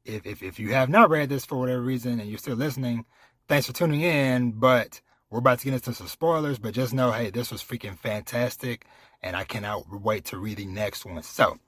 if, 0.06 0.24
if, 0.26 0.42
if 0.42 0.58
you 0.58 0.72
have 0.72 0.88
not 0.88 1.10
read 1.10 1.28
this 1.28 1.44
for 1.44 1.56
whatever 1.56 1.80
reason 1.80 2.20
and 2.20 2.28
you're 2.28 2.38
still 2.38 2.56
listening, 2.56 3.04
thanks 3.48 3.66
for 3.66 3.72
tuning 3.72 4.02
in. 4.02 4.52
But 4.52 5.00
we're 5.30 5.40
about 5.40 5.58
to 5.60 5.64
get 5.64 5.74
into 5.74 5.92
some 5.92 6.06
spoilers, 6.06 6.58
but 6.58 6.74
just 6.74 6.94
know, 6.94 7.10
hey, 7.10 7.30
this 7.30 7.50
was 7.50 7.62
freaking 7.62 7.98
fantastic, 7.98 8.86
and 9.22 9.36
I 9.36 9.44
cannot 9.44 9.84
wait 10.02 10.24
to 10.26 10.38
read 10.38 10.58
the 10.58 10.66
next 10.66 11.04
one. 11.04 11.22
So 11.22 11.58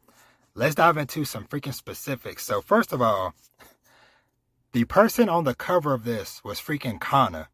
let's 0.54 0.76
dive 0.76 0.96
into 0.96 1.24
some 1.24 1.44
freaking 1.44 1.74
specifics. 1.74 2.44
So 2.44 2.60
first 2.60 2.92
of 2.92 3.02
all, 3.02 3.34
the 4.72 4.84
person 4.84 5.28
on 5.28 5.44
the 5.44 5.54
cover 5.54 5.94
of 5.94 6.04
this 6.04 6.42
was 6.44 6.60
freaking 6.60 7.00
Kana. 7.00 7.48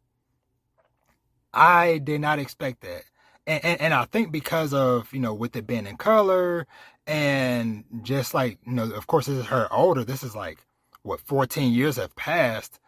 I 1.52 1.98
did 1.98 2.20
not 2.20 2.38
expect 2.38 2.80
that. 2.82 3.04
And, 3.46 3.64
and, 3.64 3.80
and 3.80 3.94
I 3.94 4.04
think 4.06 4.32
because 4.32 4.72
of, 4.72 5.12
you 5.12 5.20
know, 5.20 5.34
with 5.34 5.56
it 5.56 5.66
being 5.66 5.86
in 5.86 5.96
color 5.96 6.66
and 7.06 7.84
just 8.02 8.34
like, 8.34 8.58
you 8.66 8.72
know, 8.72 8.90
of 8.90 9.06
course, 9.06 9.26
this 9.26 9.36
is 9.36 9.46
her 9.46 9.72
older. 9.72 10.04
This 10.04 10.22
is 10.22 10.34
like 10.34 10.58
what 11.02 11.20
14 11.20 11.72
years 11.72 11.96
have 11.96 12.16
passed 12.16 12.80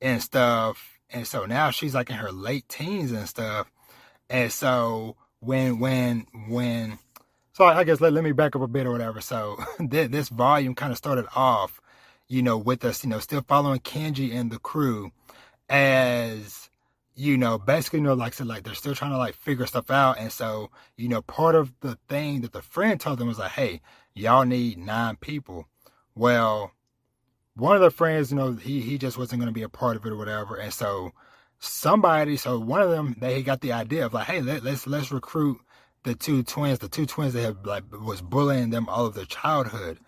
and 0.00 0.20
stuff 0.20 0.98
and 1.10 1.26
so 1.26 1.46
now 1.46 1.70
she's 1.70 1.94
like 1.94 2.10
in 2.10 2.16
her 2.16 2.32
late 2.32 2.68
teens 2.68 3.12
and 3.12 3.28
stuff 3.28 3.70
and 4.28 4.50
so 4.50 5.16
when 5.40 5.78
when 5.78 6.26
when 6.48 6.98
so 7.52 7.64
I 7.64 7.84
guess 7.84 8.00
let, 8.00 8.12
let 8.12 8.24
me 8.24 8.32
back 8.32 8.56
up 8.56 8.62
a 8.62 8.66
bit 8.66 8.84
or 8.84 8.90
whatever. 8.90 9.20
So 9.20 9.56
this 9.78 10.28
volume 10.28 10.74
kind 10.74 10.90
of 10.90 10.98
started 10.98 11.26
off, 11.36 11.80
you 12.26 12.42
know, 12.42 12.58
with 12.58 12.84
us, 12.84 13.04
you 13.04 13.10
know, 13.10 13.20
still 13.20 13.42
following 13.46 13.78
Kenji 13.78 14.34
and 14.34 14.50
the 14.50 14.58
crew 14.58 15.12
as, 15.68 16.68
you 17.14 17.36
know, 17.36 17.58
basically, 17.58 18.00
you 18.00 18.04
know, 18.04 18.14
like 18.14 18.32
I 18.32 18.36
said, 18.36 18.46
like 18.46 18.64
they're 18.64 18.74
still 18.74 18.94
trying 18.94 19.12
to 19.12 19.18
like 19.18 19.34
figure 19.34 19.66
stuff 19.66 19.90
out. 19.90 20.18
And 20.18 20.32
so, 20.32 20.70
you 20.96 21.08
know, 21.08 21.22
part 21.22 21.54
of 21.54 21.72
the 21.80 21.96
thing 22.08 22.40
that 22.40 22.52
the 22.52 22.62
friend 22.62 22.98
told 22.98 23.18
them 23.18 23.28
was 23.28 23.38
like, 23.38 23.52
hey, 23.52 23.80
y'all 24.14 24.44
need 24.44 24.78
nine 24.78 25.16
people. 25.16 25.66
Well, 26.14 26.72
one 27.54 27.76
of 27.76 27.82
the 27.82 27.90
friends, 27.90 28.30
you 28.30 28.36
know, 28.36 28.52
he, 28.52 28.80
he 28.80 28.98
just 28.98 29.16
wasn't 29.16 29.40
going 29.40 29.52
to 29.52 29.54
be 29.54 29.62
a 29.62 29.68
part 29.68 29.96
of 29.96 30.04
it 30.04 30.12
or 30.12 30.16
whatever. 30.16 30.56
And 30.56 30.72
so 30.72 31.12
somebody, 31.60 32.36
so 32.36 32.58
one 32.58 32.82
of 32.82 32.90
them, 32.90 33.16
they 33.20 33.42
got 33.42 33.60
the 33.60 33.72
idea 33.72 34.06
of 34.06 34.14
like, 34.14 34.26
hey, 34.26 34.40
let, 34.40 34.64
let's, 34.64 34.86
let's 34.86 35.12
recruit 35.12 35.60
the 36.02 36.14
two 36.14 36.42
twins, 36.42 36.80
the 36.80 36.88
two 36.88 37.06
twins 37.06 37.32
that 37.34 37.42
have 37.42 37.64
like 37.64 37.84
was 37.92 38.20
bullying 38.20 38.70
them 38.70 38.88
all 38.88 39.06
of 39.06 39.14
their 39.14 39.24
childhood. 39.24 39.98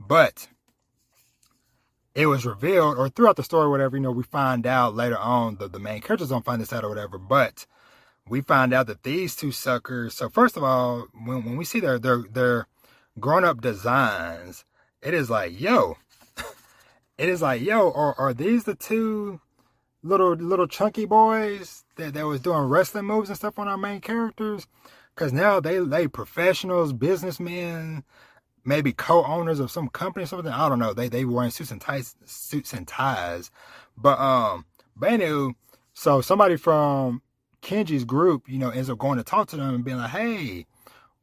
But 0.00 0.48
it 2.16 2.26
was 2.26 2.46
revealed, 2.46 2.96
or 2.96 3.10
throughout 3.10 3.36
the 3.36 3.42
story, 3.42 3.68
whatever, 3.68 3.94
you 3.94 4.02
know, 4.02 4.10
we 4.10 4.22
find 4.22 4.66
out 4.66 4.94
later 4.94 5.18
on, 5.18 5.56
the, 5.56 5.68
the 5.68 5.78
main 5.78 6.00
characters 6.00 6.30
don't 6.30 6.46
find 6.46 6.62
this 6.62 6.72
out 6.72 6.82
or 6.82 6.88
whatever, 6.88 7.18
but 7.18 7.66
we 8.26 8.40
find 8.40 8.72
out 8.72 8.86
that 8.86 9.02
these 9.02 9.36
two 9.36 9.52
suckers, 9.52 10.14
so 10.14 10.30
first 10.30 10.56
of 10.56 10.64
all, 10.64 11.08
when, 11.26 11.44
when 11.44 11.58
we 11.58 11.64
see 11.66 11.78
their, 11.78 11.98
their, 11.98 12.22
their 12.32 12.68
grown 13.20 13.44
up 13.44 13.60
designs, 13.60 14.64
it 15.02 15.12
is 15.12 15.28
like, 15.28 15.60
yo, 15.60 15.98
it 17.18 17.28
is 17.28 17.42
like, 17.42 17.60
yo, 17.60 17.92
are, 17.92 18.18
are 18.18 18.32
these 18.32 18.64
the 18.64 18.74
two 18.74 19.38
little, 20.02 20.32
little 20.32 20.66
chunky 20.66 21.04
boys 21.04 21.84
that, 21.96 22.14
that 22.14 22.26
was 22.26 22.40
doing 22.40 22.62
wrestling 22.62 23.04
moves 23.04 23.28
and 23.28 23.36
stuff 23.36 23.58
on 23.58 23.68
our 23.68 23.76
main 23.76 24.00
characters? 24.00 24.66
Cause 25.16 25.32
now 25.32 25.60
they 25.60 25.78
they 25.78 26.08
professionals, 26.08 26.92
businessmen, 26.92 28.04
maybe 28.66 28.92
co-owners 28.92 29.60
of 29.60 29.70
some 29.70 29.88
company 29.88 30.24
or 30.24 30.26
something. 30.26 30.52
I 30.52 30.68
don't 30.68 30.78
know. 30.78 30.92
They 30.92 31.08
they 31.08 31.24
wearing 31.24 31.50
suits 31.50 31.70
and 31.70 31.80
ties, 31.80 32.16
suits 32.26 32.72
and 32.72 32.86
ties. 32.86 33.50
But 33.96 34.18
um, 34.18 34.66
but 34.96 35.12
anyway, 35.12 35.54
so 35.94 36.20
somebody 36.20 36.56
from 36.56 37.22
Kenji's 37.62 38.04
group, 38.04 38.48
you 38.48 38.58
know, 38.58 38.70
ends 38.70 38.90
up 38.90 38.98
going 38.98 39.18
to 39.18 39.24
talk 39.24 39.48
to 39.48 39.56
them 39.56 39.74
and 39.74 39.84
being 39.84 39.98
like, 39.98 40.10
"Hey, 40.10 40.66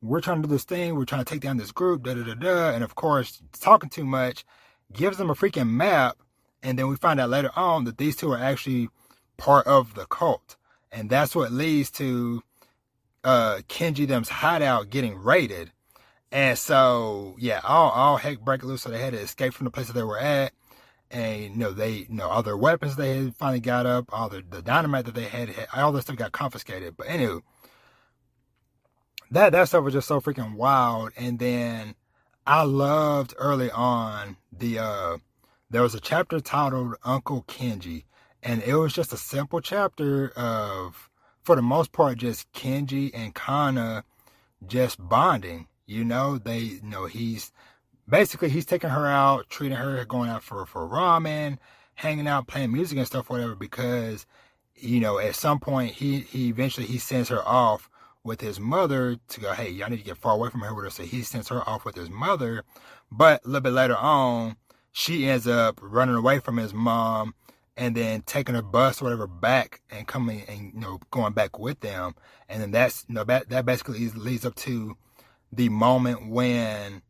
we're 0.01 0.21
trying 0.21 0.41
to 0.41 0.47
do 0.47 0.53
this 0.53 0.63
thing. 0.63 0.95
We're 0.95 1.05
trying 1.05 1.23
to 1.23 1.31
take 1.31 1.41
down 1.41 1.57
this 1.57 1.71
group." 1.71 2.03
Da 2.03 2.15
da 2.15 2.23
da 2.23 2.33
da. 2.33 2.69
And 2.71 2.83
of 2.83 2.95
course, 2.95 3.41
talking 3.59 3.89
too 3.89 4.05
much 4.05 4.45
gives 4.91 5.17
them 5.17 5.29
a 5.29 5.35
freaking 5.35 5.69
map, 5.69 6.17
and 6.63 6.79
then 6.79 6.87
we 6.87 6.95
find 6.95 7.19
out 7.19 7.29
later 7.29 7.51
on 7.55 7.83
that 7.85 7.97
these 7.97 8.15
two 8.15 8.31
are 8.31 8.39
actually 8.39 8.89
part 9.37 9.67
of 9.67 9.95
the 9.95 10.05
cult, 10.05 10.55
and 10.91 11.09
that's 11.09 11.35
what 11.35 11.51
leads 11.51 11.91
to 11.91 12.41
uh, 13.23 13.59
Kenji 13.67 14.07
them's 14.07 14.29
hideout 14.29 14.89
getting 14.89 15.15
raided. 15.15 15.71
And 16.33 16.57
so, 16.57 17.35
yeah, 17.37 17.61
all, 17.63 17.91
all 17.91 18.17
heck 18.17 18.39
break 18.39 18.63
loose. 18.63 18.81
So 18.81 18.89
they 18.89 18.99
had 18.99 19.13
to 19.13 19.19
escape 19.19 19.53
from 19.53 19.65
the 19.65 19.71
place 19.71 19.85
that 19.85 19.93
they 19.93 20.01
were 20.01 20.17
at. 20.17 20.51
And, 21.11 21.43
you 21.43 21.49
know, 21.51 21.71
they, 21.71 21.91
you 21.91 22.07
know, 22.09 22.27
all 22.27 22.41
their 22.41 22.57
weapons 22.57 22.95
they 22.95 23.15
had 23.15 23.35
finally 23.35 23.59
got 23.59 23.85
up, 23.85 24.05
all 24.11 24.29
the, 24.29 24.41
the 24.41 24.63
dynamite 24.63 25.05
that 25.05 25.13
they 25.13 25.25
had, 25.25 25.53
all 25.75 25.91
this 25.91 26.05
stuff 26.05 26.15
got 26.15 26.31
confiscated. 26.31 26.97
But 26.97 27.07
anyway, 27.07 27.41
that, 29.29 29.51
that 29.51 29.67
stuff 29.67 29.83
was 29.83 29.93
just 29.93 30.07
so 30.07 30.19
freaking 30.19 30.55
wild. 30.55 31.11
And 31.15 31.37
then 31.37 31.93
I 32.47 32.63
loved 32.63 33.35
early 33.37 33.69
on 33.69 34.37
the, 34.51 34.79
uh, 34.79 35.17
there 35.69 35.83
was 35.83 35.93
a 35.93 35.99
chapter 35.99 36.39
titled 36.39 36.95
Uncle 37.03 37.43
Kenji. 37.43 38.05
And 38.41 38.63
it 38.63 38.73
was 38.73 38.91
just 38.91 39.13
a 39.13 39.17
simple 39.17 39.61
chapter 39.61 40.29
of, 40.29 41.11
for 41.43 41.55
the 41.55 41.61
most 41.61 41.91
part, 41.91 42.17
just 42.17 42.51
Kenji 42.53 43.11
and 43.13 43.35
Kana 43.35 44.03
just 44.65 44.97
bonding. 44.99 45.67
You 45.85 46.03
know, 46.05 46.37
they, 46.37 46.59
you 46.59 46.81
know, 46.83 47.05
he's 47.05 47.51
basically 48.07 48.49
he's 48.49 48.65
taking 48.65 48.89
her 48.89 49.07
out, 49.07 49.49
treating 49.49 49.77
her, 49.77 50.03
going 50.05 50.29
out 50.29 50.43
for 50.43 50.65
for 50.65 50.87
ramen, 50.87 51.57
hanging 51.95 52.27
out, 52.27 52.47
playing 52.47 52.71
music 52.71 52.97
and 52.97 53.07
stuff, 53.07 53.29
whatever. 53.29 53.55
Because, 53.55 54.25
you 54.75 54.99
know, 54.99 55.19
at 55.19 55.35
some 55.35 55.59
point 55.59 55.93
he 55.93 56.21
he 56.21 56.47
eventually 56.47 56.87
he 56.87 56.97
sends 56.97 57.29
her 57.29 57.45
off 57.47 57.89
with 58.23 58.39
his 58.41 58.59
mother 58.59 59.17
to 59.27 59.39
go, 59.39 59.53
hey, 59.53 59.69
y'all 59.69 59.89
need 59.89 59.97
to 59.97 60.03
get 60.03 60.17
far 60.17 60.33
away 60.35 60.49
from 60.49 60.61
her 60.61 60.73
with 60.73 60.85
her. 60.85 60.89
So 60.89 61.03
he 61.03 61.23
sends 61.23 61.49
her 61.49 61.67
off 61.67 61.83
with 61.83 61.95
his 61.95 62.09
mother. 62.09 62.63
But 63.11 63.43
a 63.43 63.47
little 63.47 63.61
bit 63.61 63.73
later 63.73 63.97
on, 63.97 64.55
she 64.93 65.27
ends 65.27 65.47
up 65.47 65.79
running 65.81 66.15
away 66.15 66.39
from 66.39 66.57
his 66.57 66.73
mom 66.73 67.35
and 67.75 67.95
then 67.95 68.21
taking 68.21 68.55
a 68.55 68.61
bus 68.61 69.01
or 69.01 69.05
whatever 69.05 69.27
back 69.27 69.81
and 69.91 70.07
coming 70.07 70.43
and 70.47 70.73
you 70.73 70.79
know 70.79 70.99
going 71.11 71.33
back 71.33 71.57
with 71.57 71.79
them 71.79 72.13
and 72.47 72.61
then 72.61 72.71
that's 72.71 73.05
you 73.07 73.15
know 73.15 73.23
that 73.23 73.49
that 73.49 73.65
basically 73.65 74.07
leads 74.09 74.45
up 74.45 74.55
to 74.55 74.95
the 75.55 75.69
moment 75.69 76.29
when 76.29 77.01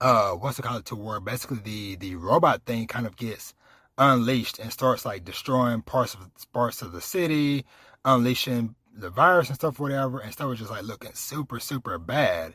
uh 0.00 0.32
what's 0.32 0.58
it 0.58 0.62
called 0.62 0.84
to 0.84 0.96
where 0.96 1.20
basically 1.20 1.58
the 1.58 1.96
the 1.96 2.14
robot 2.16 2.62
thing 2.64 2.86
kind 2.86 3.06
of 3.06 3.16
gets 3.16 3.54
unleashed 3.98 4.58
and 4.58 4.72
starts 4.72 5.04
like 5.04 5.24
destroying 5.24 5.82
parts 5.82 6.14
of 6.14 6.20
parts 6.52 6.82
of 6.82 6.92
the 6.92 7.00
city 7.00 7.64
unleashing 8.04 8.74
the 8.94 9.10
virus 9.10 9.48
and 9.48 9.56
stuff 9.56 9.78
whatever 9.78 10.20
and 10.20 10.32
stuff 10.32 10.48
was 10.48 10.58
just 10.58 10.70
like 10.70 10.82
looking 10.82 11.12
super 11.14 11.60
super 11.60 11.98
bad 11.98 12.54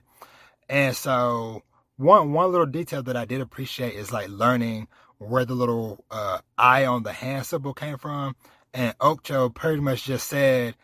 and 0.69 0.95
so 0.95 1.63
one 1.97 2.33
one 2.33 2.51
little 2.51 2.65
detail 2.65 3.03
that 3.03 3.15
I 3.15 3.25
did 3.25 3.41
appreciate 3.41 3.93
is 3.93 4.11
like 4.11 4.29
learning 4.29 4.87
where 5.17 5.45
the 5.45 5.55
little 5.55 6.03
uh, 6.11 6.39
eye 6.57 6.85
on 6.85 7.03
the 7.03 7.13
hand 7.13 7.45
symbol 7.45 7.73
came 7.73 7.97
from. 7.97 8.35
And 8.73 8.93
Ocho 8.99 9.49
pretty 9.49 9.79
much 9.79 10.03
just 10.03 10.27
said 10.27 10.75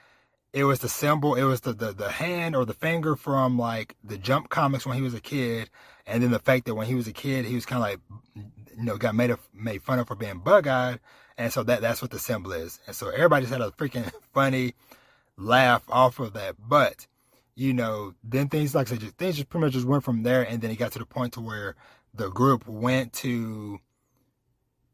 it 0.54 0.66
was 0.66 0.80
the 0.80 0.90
symbol, 0.90 1.36
it 1.36 1.44
was 1.44 1.62
the, 1.62 1.74
the, 1.74 1.94
the 1.94 2.10
hand 2.10 2.56
or 2.56 2.66
the 2.66 2.74
finger 2.74 3.16
from 3.16 3.58
like 3.58 3.96
the 4.04 4.18
Jump 4.18 4.50
comics 4.50 4.86
when 4.86 4.98
he 4.98 5.02
was 5.02 5.14
a 5.14 5.22
kid. 5.22 5.70
And 6.06 6.22
then 6.22 6.32
the 6.32 6.40
fact 6.40 6.66
that 6.66 6.76
when 6.76 6.88
he 6.88 6.96
was 6.96 7.08
a 7.08 7.14
kid, 7.14 7.46
he 7.46 7.56
was 7.56 7.66
kind 7.66 7.82
of 7.82 7.90
like, 7.90 8.00
you 8.78 8.84
know, 8.84 8.98
got 8.98 9.16
made 9.16 9.30
of, 9.30 9.40
made 9.54 9.82
fun 9.82 10.00
of 10.00 10.08
for 10.08 10.16
being 10.16 10.40
bug 10.40 10.68
eyed. 10.68 11.00
And 11.38 11.54
so 11.54 11.64
that, 11.64 11.82
that's 11.82 12.02
what 12.02 12.12
the 12.12 12.20
symbol 12.20 12.52
is. 12.52 12.80
And 12.86 12.96
so 12.96 13.10
everybody 13.10 13.46
just 13.46 13.54
had 13.54 13.62
a 13.62 13.72
freaking 13.72 14.12
funny 14.34 14.74
laugh 15.38 15.84
off 15.90 16.20
of 16.20 16.34
that. 16.34 16.56
But, 16.60 17.08
you 17.56 17.74
know, 17.74 18.14
then 18.24 18.50
things 18.50 18.76
like 18.76 18.92
I 18.92 18.98
said, 18.98 19.18
things 19.18 19.38
just 19.38 19.50
pretty 19.50 19.66
much 19.66 19.74
just 19.74 19.88
went 19.88 20.04
from 20.04 20.24
there. 20.24 20.44
And 20.44 20.62
then 20.62 20.72
it 20.72 20.78
got 20.78 20.92
to 20.94 21.00
the 21.00 21.06
point 21.06 21.34
to 21.34 21.42
where 21.42 21.76
the 22.14 22.30
group 22.30 22.68
went 22.68 23.14
to 23.14 23.80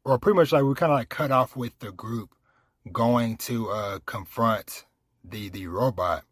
or 0.06 0.18
pretty 0.18 0.38
much 0.38 0.52
like 0.52 0.64
we 0.64 0.74
kind 0.74 0.92
of 0.92 0.98
like 1.00 1.10
cut 1.10 1.32
off 1.32 1.56
with 1.56 1.78
the 1.80 1.92
group 1.92 2.34
going 2.92 3.36
to 3.38 3.70
uh, 3.70 4.00
confront 4.06 4.86
the 5.30 5.50
the 5.50 5.68
robot. 5.68 6.24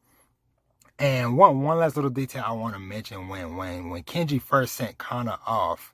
And 0.97 1.37
one 1.37 1.61
one 1.61 1.77
last 1.77 1.95
little 1.95 2.09
detail 2.11 2.43
I 2.45 2.53
want 2.53 2.73
to 2.73 2.79
mention 2.79 3.27
when 3.27 3.55
when 3.55 3.89
when 3.89 4.03
Kenji 4.03 4.41
first 4.41 4.75
sent 4.75 4.97
Kana 4.97 5.39
off, 5.45 5.93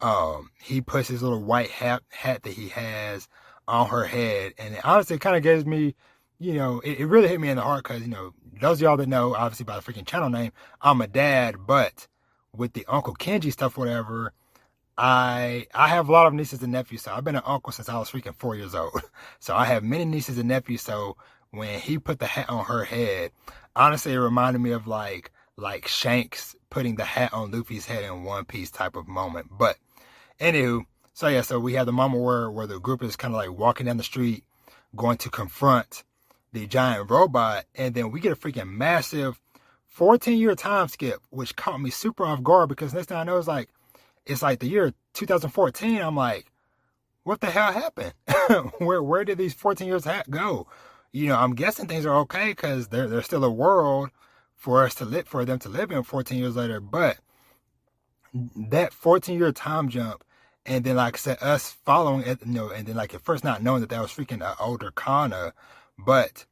um, 0.00 0.50
he 0.60 0.80
puts 0.80 1.08
his 1.08 1.22
little 1.22 1.42
white 1.42 1.70
hat 1.70 2.02
hat 2.10 2.42
that 2.42 2.52
he 2.52 2.68
has 2.68 3.28
on 3.66 3.88
her 3.88 4.04
head, 4.04 4.52
and 4.58 4.74
it 4.74 4.84
honestly 4.84 5.18
kind 5.18 5.36
of 5.36 5.42
gives 5.42 5.64
me, 5.64 5.94
you 6.38 6.54
know, 6.54 6.80
it, 6.80 7.00
it 7.00 7.06
really 7.06 7.28
hit 7.28 7.40
me 7.40 7.48
in 7.48 7.56
the 7.56 7.62
heart 7.62 7.82
because 7.82 8.02
you 8.02 8.08
know 8.08 8.34
those 8.60 8.78
of 8.78 8.82
y'all 8.82 8.96
that 8.96 9.08
know, 9.08 9.34
obviously 9.34 9.64
by 9.64 9.78
the 9.78 9.82
freaking 9.82 10.06
channel 10.06 10.30
name, 10.30 10.52
I'm 10.80 11.00
a 11.00 11.06
dad, 11.06 11.66
but 11.66 12.06
with 12.54 12.74
the 12.74 12.84
Uncle 12.88 13.14
Kenji 13.14 13.52
stuff, 13.52 13.76
whatever 13.76 14.32
I 14.98 15.66
I 15.74 15.88
have 15.88 16.08
a 16.08 16.12
lot 16.12 16.26
of 16.26 16.34
nieces 16.34 16.62
and 16.62 16.72
nephews, 16.72 17.02
so 17.02 17.12
I've 17.12 17.24
been 17.24 17.36
an 17.36 17.42
uncle 17.44 17.72
since 17.72 17.88
I 17.88 17.98
was 17.98 18.10
freaking 18.10 18.34
four 18.34 18.54
years 18.54 18.74
old. 18.74 19.00
So 19.38 19.54
I 19.54 19.64
have 19.66 19.82
many 19.82 20.04
nieces 20.04 20.38
and 20.38 20.48
nephews. 20.48 20.82
So 20.82 21.16
when 21.56 21.80
he 21.80 21.98
put 21.98 22.18
the 22.18 22.26
hat 22.26 22.48
on 22.48 22.64
her 22.66 22.84
head, 22.84 23.32
honestly, 23.74 24.12
it 24.12 24.18
reminded 24.18 24.60
me 24.60 24.72
of 24.72 24.86
like 24.86 25.30
like 25.56 25.88
Shanks 25.88 26.54
putting 26.70 26.96
the 26.96 27.04
hat 27.04 27.32
on 27.32 27.50
Luffy's 27.50 27.86
head 27.86 28.04
in 28.04 28.24
One 28.24 28.44
Piece 28.44 28.70
type 28.70 28.96
of 28.96 29.08
moment. 29.08 29.48
But 29.50 29.76
anywho, 30.40 30.84
so 31.12 31.28
yeah, 31.28 31.40
so 31.40 31.58
we 31.58 31.74
have 31.74 31.86
the 31.86 31.92
moment 31.92 32.22
where 32.22 32.50
where 32.50 32.66
the 32.66 32.78
group 32.78 33.02
is 33.02 33.16
kind 33.16 33.34
of 33.34 33.38
like 33.38 33.58
walking 33.58 33.86
down 33.86 33.96
the 33.96 34.02
street, 34.02 34.44
going 34.94 35.16
to 35.18 35.30
confront 35.30 36.04
the 36.52 36.66
giant 36.66 37.10
robot, 37.10 37.64
and 37.74 37.94
then 37.94 38.10
we 38.10 38.20
get 38.20 38.32
a 38.32 38.36
freaking 38.36 38.68
massive 38.68 39.40
14 39.86 40.38
year 40.38 40.54
time 40.54 40.88
skip, 40.88 41.20
which 41.30 41.56
caught 41.56 41.80
me 41.80 41.90
super 41.90 42.24
off 42.26 42.42
guard 42.42 42.68
because 42.68 42.92
next 42.92 43.08
thing 43.08 43.16
I 43.16 43.24
know 43.24 43.38
it's 43.38 43.48
like 43.48 43.68
it's 44.26 44.42
like 44.42 44.58
the 44.58 44.68
year 44.68 44.92
2014. 45.14 46.02
I'm 46.02 46.16
like, 46.16 46.52
what 47.22 47.40
the 47.40 47.46
hell 47.46 47.72
happened? 47.72 48.12
where 48.78 49.02
where 49.02 49.24
did 49.24 49.38
these 49.38 49.54
14 49.54 49.86
years 49.88 50.06
go? 50.28 50.66
You 51.16 51.28
know, 51.28 51.36
I'm 51.36 51.54
guessing 51.54 51.86
things 51.86 52.04
are 52.04 52.14
okay 52.20 52.50
because 52.50 52.88
there 52.88 53.08
there's 53.08 53.24
still 53.24 53.42
a 53.42 53.50
world 53.50 54.10
for 54.54 54.84
us 54.84 54.94
to 54.96 55.06
live 55.06 55.26
for 55.26 55.46
them 55.46 55.58
to 55.60 55.70
live 55.70 55.90
in 55.90 56.02
14 56.02 56.38
years 56.38 56.56
later. 56.56 56.78
But 56.78 57.16
that 58.34 58.92
14 58.92 59.38
year 59.38 59.50
time 59.50 59.88
jump, 59.88 60.22
and 60.66 60.84
then 60.84 60.96
like 60.96 61.16
said, 61.16 61.38
us 61.40 61.70
following 61.86 62.20
it, 62.20 62.44
you 62.44 62.52
know, 62.52 62.68
and 62.68 62.86
then 62.86 62.96
like 62.96 63.14
at 63.14 63.22
first 63.22 63.44
not 63.44 63.62
knowing 63.62 63.80
that 63.80 63.88
that 63.88 64.02
was 64.02 64.10
freaking 64.10 64.46
an 64.46 64.56
older 64.60 64.90
Kana, 64.90 65.54
but 65.98 66.44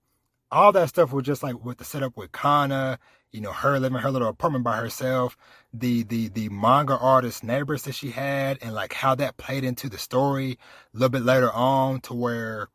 all 0.51 0.73
that 0.73 0.89
stuff 0.89 1.13
was 1.13 1.27
just 1.27 1.43
like 1.43 1.63
with 1.63 1.77
the 1.77 1.85
setup 1.85 2.17
with 2.17 2.33
Kana 2.33 2.99
you 3.35 3.41
know, 3.41 3.53
her 3.53 3.81
living 3.81 3.99
her 3.99 4.13
little 4.13 4.29
apartment 4.29 4.63
by 4.63 4.77
herself, 4.77 5.37
the 5.73 6.05
the 6.05 6.29
the 6.29 6.49
manga 6.51 6.97
artist 6.97 7.43
neighbors 7.43 7.83
that 7.83 7.93
she 7.97 8.13
had, 8.13 8.59
and 8.63 8.73
like 8.73 8.93
how 8.93 9.17
that 9.17 9.37
played 9.37 9.65
into 9.65 9.89
the 9.89 9.99
story 9.99 10.53
a 10.53 10.97
little 10.97 11.09
bit 11.09 11.23
later 11.23 11.51
on 11.53 12.01
to 12.03 12.15
where 12.15 12.69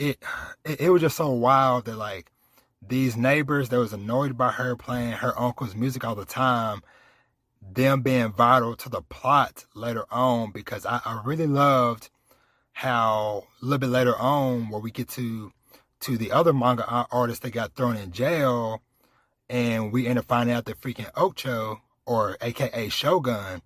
it 0.00 0.18
it, 0.64 0.80
it 0.80 0.90
was 0.90 1.02
just 1.02 1.16
so 1.16 1.30
wild 1.30 1.84
that 1.84 1.96
like 1.96 2.32
these 2.86 3.16
neighbors 3.16 3.68
that 3.68 3.78
was 3.78 3.92
annoyed 3.92 4.36
by 4.36 4.50
her 4.52 4.74
playing 4.74 5.12
her 5.12 5.38
uncle's 5.38 5.76
music 5.76 6.04
all 6.04 6.14
the 6.14 6.24
time, 6.24 6.82
them 7.60 8.00
being 8.00 8.32
vital 8.32 8.74
to 8.74 8.88
the 8.88 9.02
plot 9.02 9.66
later 9.74 10.06
on 10.10 10.50
because 10.50 10.86
I, 10.86 11.00
I 11.04 11.20
really 11.24 11.46
loved 11.46 12.08
how 12.72 13.44
a 13.60 13.64
little 13.64 13.78
bit 13.78 13.88
later 13.88 14.16
on 14.16 14.70
where 14.70 14.80
we 14.80 14.90
get 14.90 15.08
to 15.10 15.52
to 16.00 16.16
the 16.16 16.32
other 16.32 16.54
manga 16.54 17.06
artist 17.10 17.42
that 17.42 17.50
got 17.50 17.74
thrown 17.74 17.96
in 17.96 18.10
jail 18.10 18.80
and 19.50 19.92
we 19.92 20.06
end 20.06 20.18
up 20.18 20.24
finding 20.24 20.56
out 20.56 20.64
that 20.64 20.80
freaking 20.80 21.10
Ocho 21.14 21.82
or 22.06 22.38
aka 22.40 22.88
Shogun 22.88 23.60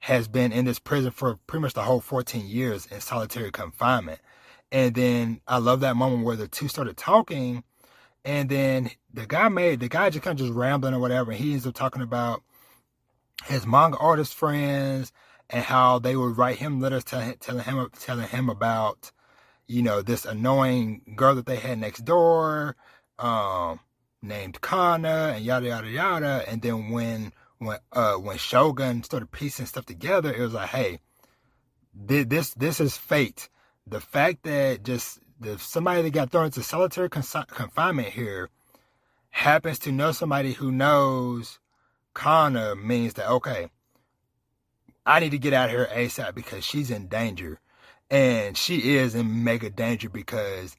has 0.00 0.28
been 0.28 0.52
in 0.52 0.64
this 0.64 0.78
prison 0.78 1.10
for 1.10 1.36
pretty 1.46 1.62
much 1.62 1.74
the 1.74 1.82
whole 1.82 2.00
14 2.00 2.46
years 2.46 2.86
in 2.86 3.00
solitary 3.00 3.50
confinement. 3.50 4.20
And 4.72 4.94
then 4.94 5.40
I 5.46 5.58
love 5.58 5.80
that 5.80 5.96
moment 5.96 6.24
where 6.24 6.36
the 6.36 6.48
two 6.48 6.68
started 6.68 6.96
talking 6.96 7.62
and 8.24 8.48
then 8.48 8.90
the 9.12 9.26
guy 9.26 9.48
made 9.48 9.80
the 9.80 9.88
guy 9.88 10.08
just 10.10 10.24
kind 10.24 10.38
of 10.38 10.46
just 10.46 10.56
rambling 10.56 10.94
or 10.94 10.98
whatever. 10.98 11.30
And 11.30 11.40
he 11.40 11.52
ends 11.52 11.66
up 11.66 11.74
talking 11.74 12.02
about 12.02 12.42
his 13.44 13.66
manga 13.66 13.98
artist 13.98 14.34
friends 14.34 15.12
and 15.50 15.62
how 15.62 15.98
they 15.98 16.16
would 16.16 16.38
write 16.38 16.56
him 16.56 16.80
letters 16.80 17.04
telling, 17.04 17.36
him 17.40 17.90
telling 17.98 18.28
him 18.28 18.48
about 18.48 19.12
you 19.66 19.82
know 19.82 20.02
this 20.02 20.24
annoying 20.24 21.14
girl 21.16 21.34
that 21.34 21.46
they 21.46 21.56
had 21.56 21.78
next 21.78 22.04
door 22.04 22.76
um, 23.18 23.80
named 24.22 24.60
Kana 24.60 25.32
and 25.36 25.44
yada 25.44 25.66
yada 25.66 25.88
yada. 25.88 26.44
And 26.48 26.62
then 26.62 26.90
when 26.90 27.32
when 27.58 27.78
uh 27.92 28.14
when 28.14 28.38
Shogun 28.38 29.02
started 29.02 29.32
piecing 29.32 29.66
stuff 29.66 29.84
together, 29.84 30.32
it 30.32 30.40
was 30.40 30.54
like, 30.54 30.70
hey, 30.70 31.00
this 31.94 32.54
this 32.54 32.80
is 32.80 32.96
fate. 32.96 33.50
The 33.86 34.00
fact 34.00 34.44
that 34.44 34.82
just 34.82 35.20
the 35.38 35.58
somebody 35.58 36.02
that 36.02 36.10
got 36.10 36.30
thrown 36.30 36.46
into 36.46 36.62
solitary 36.62 37.10
confinement 37.10 38.08
here 38.08 38.50
happens 39.30 39.78
to 39.80 39.92
know 39.92 40.12
somebody 40.12 40.52
who 40.52 40.70
knows 40.72 41.58
Kana 42.14 42.76
means 42.76 43.14
that 43.14 43.28
okay, 43.28 43.68
I 45.04 45.20
need 45.20 45.30
to 45.30 45.38
get 45.38 45.52
out 45.52 45.70
here 45.70 45.88
ASAP 45.92 46.34
because 46.34 46.64
she's 46.64 46.90
in 46.90 47.08
danger. 47.08 47.60
And 48.10 48.56
she 48.56 48.96
is 48.96 49.14
in 49.14 49.44
mega 49.44 49.70
danger 49.70 50.08
because 50.08 50.76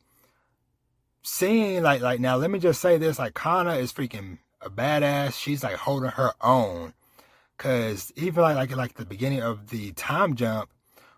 seeing 1.22 1.84
like 1.84 2.02
like 2.02 2.20
now 2.20 2.38
let 2.38 2.50
me 2.52 2.60
just 2.60 2.82
say 2.82 2.98
this 2.98 3.20
like 3.20 3.34
Kana 3.34 3.76
is 3.76 3.92
freaking 3.92 4.40
a 4.62 4.70
badass. 4.70 5.40
She's 5.40 5.64
like 5.64 5.76
holding 5.76 6.12
her 6.12 6.32
own. 6.42 6.94
Cause 7.58 8.12
even 8.16 8.42
like 8.42 8.56
like 8.56 8.76
like 8.76 8.94
the 8.96 9.06
beginning 9.06 9.42
of 9.42 9.70
the 9.70 9.92
time 9.94 10.36
jump, 10.36 10.70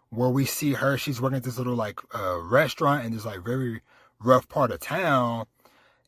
where 0.09 0.29
we 0.29 0.45
see 0.45 0.73
her, 0.73 0.97
she's 0.97 1.21
working 1.21 1.37
at 1.37 1.43
this 1.43 1.57
little 1.57 1.75
like 1.75 1.99
uh, 2.15 2.39
restaurant 2.39 3.05
in 3.05 3.13
this 3.13 3.25
like 3.25 3.43
very 3.43 3.81
rough 4.19 4.47
part 4.47 4.71
of 4.71 4.79
town, 4.79 5.45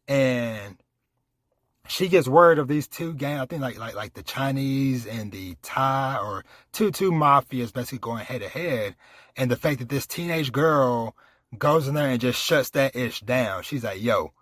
and 0.08 0.78
she 1.88 2.08
gets 2.08 2.28
word 2.28 2.60
of 2.60 2.68
these 2.68 2.88
two 2.88 3.14
gangs. 3.14 3.42
I 3.42 3.46
think 3.46 3.62
like 3.62 3.78
like 3.78 3.96
like 3.96 4.14
the 4.14 4.24
Chinese 4.24 5.06
and 5.06 5.32
the 5.32 5.56
Thai 5.62 6.18
or 6.22 6.46
two 6.72 6.92
two 6.92 7.12
mafias 7.12 7.74
basically 7.74 8.00
going 8.00 8.26
head 8.26 8.42
to 8.42 8.50
head, 8.50 8.96
and 9.36 9.52
the 9.52 9.58
fact 9.58 9.80
that 9.80 9.90
this 9.90 10.08
teenage 10.08 10.52
girl 10.52 11.16
goes 11.58 11.88
in 11.88 11.96
there 11.96 12.10
and 12.10 12.22
just 12.22 12.42
shuts 12.42 12.70
that 12.72 12.96
ish 12.96 13.22
down. 13.22 13.64
She's 13.64 13.84
like, 13.84 14.02
"Yo, 14.02 14.34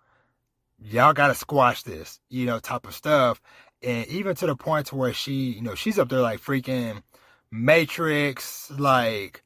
y'all 0.79 1.13
gotta 1.13 1.35
squash 1.35 1.83
this," 1.83 2.19
you 2.29 2.45
know, 2.45 2.59
type 2.59 2.85
of 2.85 2.93
stuff. 2.93 3.41
And 3.81 4.07
even 4.07 4.35
to 4.35 4.47
the 4.47 4.55
point 4.55 4.87
to 4.87 4.95
where 4.95 5.13
she, 5.13 5.51
you 5.51 5.61
know, 5.61 5.75
she's 5.75 5.99
up 5.99 6.09
there 6.09 6.21
like 6.21 6.41
freaking 6.41 7.03
Matrix, 7.51 8.71
like 8.71 9.43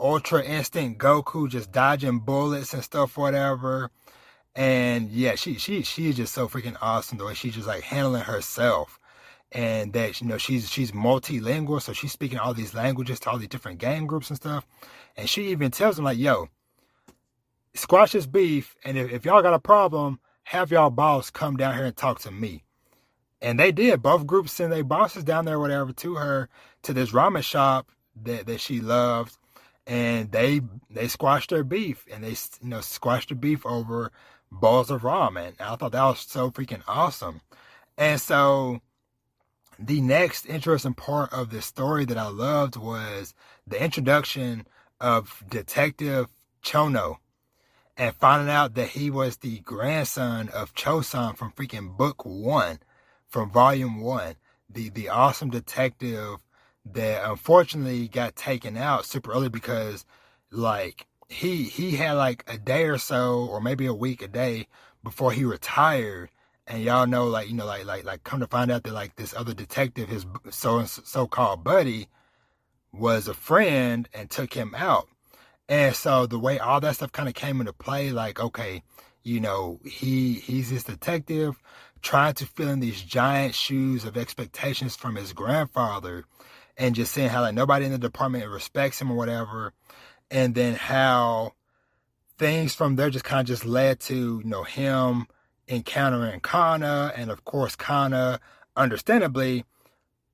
Ultra 0.00 0.42
Instinct 0.42 1.00
Goku 1.00 1.48
just 1.48 1.72
dodging 1.72 2.20
bullets 2.20 2.74
and 2.74 2.82
stuff, 2.82 3.16
whatever. 3.18 3.90
And 4.56 5.10
yeah, 5.10 5.34
she 5.36 5.54
she 5.54 5.82
she 5.82 6.08
is 6.08 6.16
just 6.16 6.34
so 6.34 6.48
freaking 6.48 6.76
awesome 6.80 7.18
the 7.18 7.24
way 7.24 7.34
she's 7.34 7.54
just 7.54 7.68
like 7.68 7.82
handling 7.82 8.22
herself. 8.22 8.98
And 9.52 9.92
that 9.94 10.20
you 10.20 10.26
know 10.26 10.38
she's 10.38 10.70
she's 10.70 10.92
multilingual, 10.92 11.82
so 11.82 11.92
she's 11.92 12.12
speaking 12.12 12.38
all 12.38 12.54
these 12.54 12.74
languages 12.74 13.20
to 13.20 13.30
all 13.30 13.38
these 13.38 13.48
different 13.48 13.78
gang 13.78 14.06
groups 14.06 14.30
and 14.30 14.36
stuff. 14.36 14.66
And 15.16 15.28
she 15.28 15.48
even 15.48 15.70
tells 15.70 15.96
them 15.96 16.04
like, 16.04 16.18
"Yo, 16.18 16.48
squash 17.74 18.12
this 18.12 18.26
beef, 18.26 18.76
and 18.84 18.96
if, 18.96 19.10
if 19.12 19.24
y'all 19.24 19.42
got 19.42 19.54
a 19.54 19.58
problem, 19.60 20.20
have 20.44 20.70
y'all 20.70 20.90
boss 20.90 21.30
come 21.30 21.56
down 21.56 21.74
here 21.74 21.86
and 21.86 21.96
talk 21.96 22.20
to 22.20 22.30
me." 22.30 22.64
And 23.42 23.58
they 23.58 23.72
did. 23.72 24.02
Both 24.02 24.26
groups 24.26 24.52
send 24.52 24.72
their 24.72 24.84
bosses 24.84 25.24
down 25.24 25.46
there, 25.46 25.58
whatever, 25.58 25.92
to 25.94 26.14
her 26.16 26.48
to 26.82 26.92
this 26.92 27.12
ramen 27.12 27.42
shop 27.42 27.90
that 28.22 28.46
that 28.46 28.60
she 28.60 28.80
loved 28.80 29.36
and 29.90 30.30
they 30.30 30.60
they 30.88 31.08
squashed 31.08 31.50
their 31.50 31.64
beef 31.64 32.06
and 32.12 32.22
they 32.22 32.36
you 32.62 32.68
know 32.68 32.80
squashed 32.80 33.30
the 33.30 33.34
beef 33.34 33.66
over 33.66 34.12
bowls 34.50 34.88
of 34.88 35.02
ramen. 35.02 35.60
I 35.60 35.74
thought 35.74 35.92
that 35.92 36.04
was 36.04 36.20
so 36.20 36.50
freaking 36.50 36.82
awesome. 36.86 37.40
And 37.98 38.20
so 38.20 38.80
the 39.80 40.00
next 40.00 40.46
interesting 40.46 40.94
part 40.94 41.32
of 41.32 41.50
this 41.50 41.66
story 41.66 42.04
that 42.04 42.16
I 42.16 42.28
loved 42.28 42.76
was 42.76 43.34
the 43.66 43.82
introduction 43.82 44.64
of 45.00 45.42
Detective 45.50 46.28
Chono 46.62 47.16
and 47.96 48.14
finding 48.14 48.48
out 48.48 48.74
that 48.74 48.90
he 48.90 49.10
was 49.10 49.38
the 49.38 49.58
grandson 49.58 50.50
of 50.50 50.72
Chosan 50.72 51.36
from 51.36 51.50
freaking 51.50 51.96
book 51.96 52.24
one, 52.24 52.78
from 53.26 53.50
volume 53.50 54.00
one. 54.00 54.36
The 54.72 54.88
the 54.90 55.08
awesome 55.08 55.50
detective 55.50 56.36
that 56.94 57.28
unfortunately 57.28 58.08
got 58.08 58.36
taken 58.36 58.76
out 58.76 59.04
super 59.04 59.32
early 59.32 59.48
because 59.48 60.04
like 60.50 61.06
he 61.28 61.64
he 61.64 61.92
had 61.92 62.12
like 62.12 62.44
a 62.48 62.58
day 62.58 62.84
or 62.84 62.98
so 62.98 63.46
or 63.50 63.60
maybe 63.60 63.86
a 63.86 63.94
week 63.94 64.22
a 64.22 64.28
day 64.28 64.66
before 65.02 65.32
he 65.32 65.44
retired. 65.44 66.30
And 66.66 66.82
y'all 66.84 67.06
know 67.06 67.26
like 67.26 67.48
you 67.48 67.54
know 67.54 67.66
like 67.66 67.84
like 67.84 68.04
like 68.04 68.24
come 68.24 68.40
to 68.40 68.46
find 68.46 68.70
out 68.70 68.84
that 68.84 68.92
like 68.92 69.16
this 69.16 69.34
other 69.34 69.54
detective 69.54 70.08
his 70.08 70.26
so 70.50 70.84
so 70.84 71.26
called 71.26 71.64
buddy 71.64 72.08
was 72.92 73.28
a 73.28 73.34
friend 73.34 74.08
and 74.14 74.30
took 74.30 74.54
him 74.54 74.74
out. 74.76 75.08
And 75.68 75.94
so 75.94 76.26
the 76.26 76.38
way 76.38 76.58
all 76.58 76.80
that 76.80 76.96
stuff 76.96 77.12
kind 77.12 77.28
of 77.28 77.34
came 77.34 77.60
into 77.60 77.72
play 77.72 78.10
like 78.10 78.40
okay 78.40 78.82
you 79.22 79.40
know 79.40 79.80
he 79.84 80.34
he's 80.34 80.70
this 80.70 80.84
detective 80.84 81.60
trying 82.02 82.34
to 82.34 82.46
fill 82.46 82.68
in 82.68 82.80
these 82.80 83.02
giant 83.02 83.54
shoes 83.54 84.04
of 84.04 84.16
expectations 84.16 84.96
from 84.96 85.16
his 85.16 85.32
grandfather 85.32 86.24
and 86.76 86.94
just 86.94 87.12
seeing 87.12 87.28
how 87.28 87.42
like 87.42 87.54
nobody 87.54 87.86
in 87.86 87.92
the 87.92 87.98
department 87.98 88.48
respects 88.48 89.00
him 89.00 89.10
or 89.10 89.16
whatever, 89.16 89.72
and 90.30 90.54
then 90.54 90.74
how 90.74 91.52
things 92.38 92.74
from 92.74 92.96
there 92.96 93.10
just 93.10 93.24
kind 93.24 93.40
of 93.40 93.46
just 93.46 93.64
led 93.64 94.00
to 94.00 94.40
you 94.42 94.42
know 94.44 94.64
him 94.64 95.26
encountering 95.68 96.40
Kana, 96.40 97.12
and 97.16 97.30
of 97.30 97.44
course 97.44 97.76
Kana, 97.76 98.40
understandably, 98.76 99.64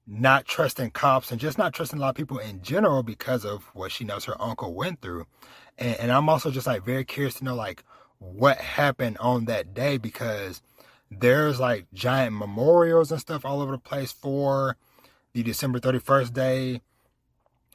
not 0.06 0.44
trusting 0.44 0.90
cops 0.90 1.30
and 1.30 1.40
just 1.40 1.58
not 1.58 1.74
trusting 1.74 1.98
a 1.98 2.02
lot 2.02 2.10
of 2.10 2.14
people 2.14 2.38
in 2.38 2.62
general 2.62 3.02
because 3.02 3.44
of 3.44 3.64
what 3.74 3.90
she 3.90 4.04
knows 4.04 4.24
her 4.24 4.40
uncle 4.40 4.72
went 4.72 5.02
through. 5.02 5.26
And, 5.78 5.96
and 5.96 6.12
I'm 6.12 6.28
also 6.28 6.50
just 6.50 6.66
like 6.66 6.84
very 6.84 7.04
curious 7.04 7.34
to 7.34 7.44
know 7.44 7.54
like 7.54 7.82
what 8.18 8.58
happened 8.58 9.18
on 9.18 9.46
that 9.46 9.74
day 9.74 9.98
because 9.98 10.62
there's 11.10 11.60
like 11.60 11.86
giant 11.92 12.36
memorials 12.36 13.10
and 13.10 13.20
stuff 13.20 13.44
all 13.44 13.60
over 13.60 13.72
the 13.72 13.78
place 13.78 14.12
for 14.12 14.76
the 15.36 15.42
December 15.42 15.78
31st 15.78 16.32
day. 16.32 16.80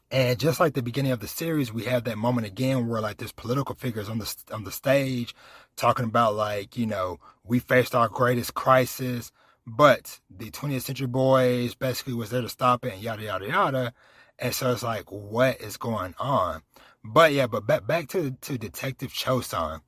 And 0.10 0.40
just 0.40 0.60
like 0.60 0.74
the 0.74 0.82
beginning 0.82 1.12
of 1.12 1.20
the 1.20 1.28
series, 1.28 1.72
we 1.72 1.84
have 1.84 2.06
that 2.06 2.18
moment 2.18 2.48
again 2.48 2.88
where 2.88 3.00
like 3.00 3.18
this 3.18 3.32
political 3.32 3.76
figures 3.76 4.10
on 4.10 4.18
the 4.18 4.36
on 4.52 4.64
the 4.64 4.72
stage 4.72 5.36
talking 5.76 6.06
about 6.06 6.34
like 6.34 6.76
you 6.76 6.88
know 6.88 7.20
we 7.44 7.60
faced 7.60 7.94
our 7.94 8.10
greatest 8.10 8.56
crisis, 8.56 9.32
but 9.68 10.20
the 10.28 10.50
20th 10.50 10.82
Century 10.82 11.06
Boys 11.06 11.76
basically 11.76 12.16
was 12.16 12.32
there 12.32 12.42
to 12.42 12.50
stop 12.50 12.84
it 12.84 12.94
and 12.94 13.02
yada 13.04 13.22
yada 13.22 13.48
yada. 13.48 13.94
And 14.40 14.56
so 14.56 14.72
it's 14.72 14.82
like 14.82 15.12
what 15.12 15.62
is 15.62 15.78
going 15.78 16.16
on? 16.18 16.64
But 17.04 17.32
yeah, 17.32 17.46
but 17.46 17.68
back 17.68 17.86
back 17.86 18.08
to 18.10 18.32
to 18.32 18.58
Detective 18.58 19.14
Chosan. 19.14 19.82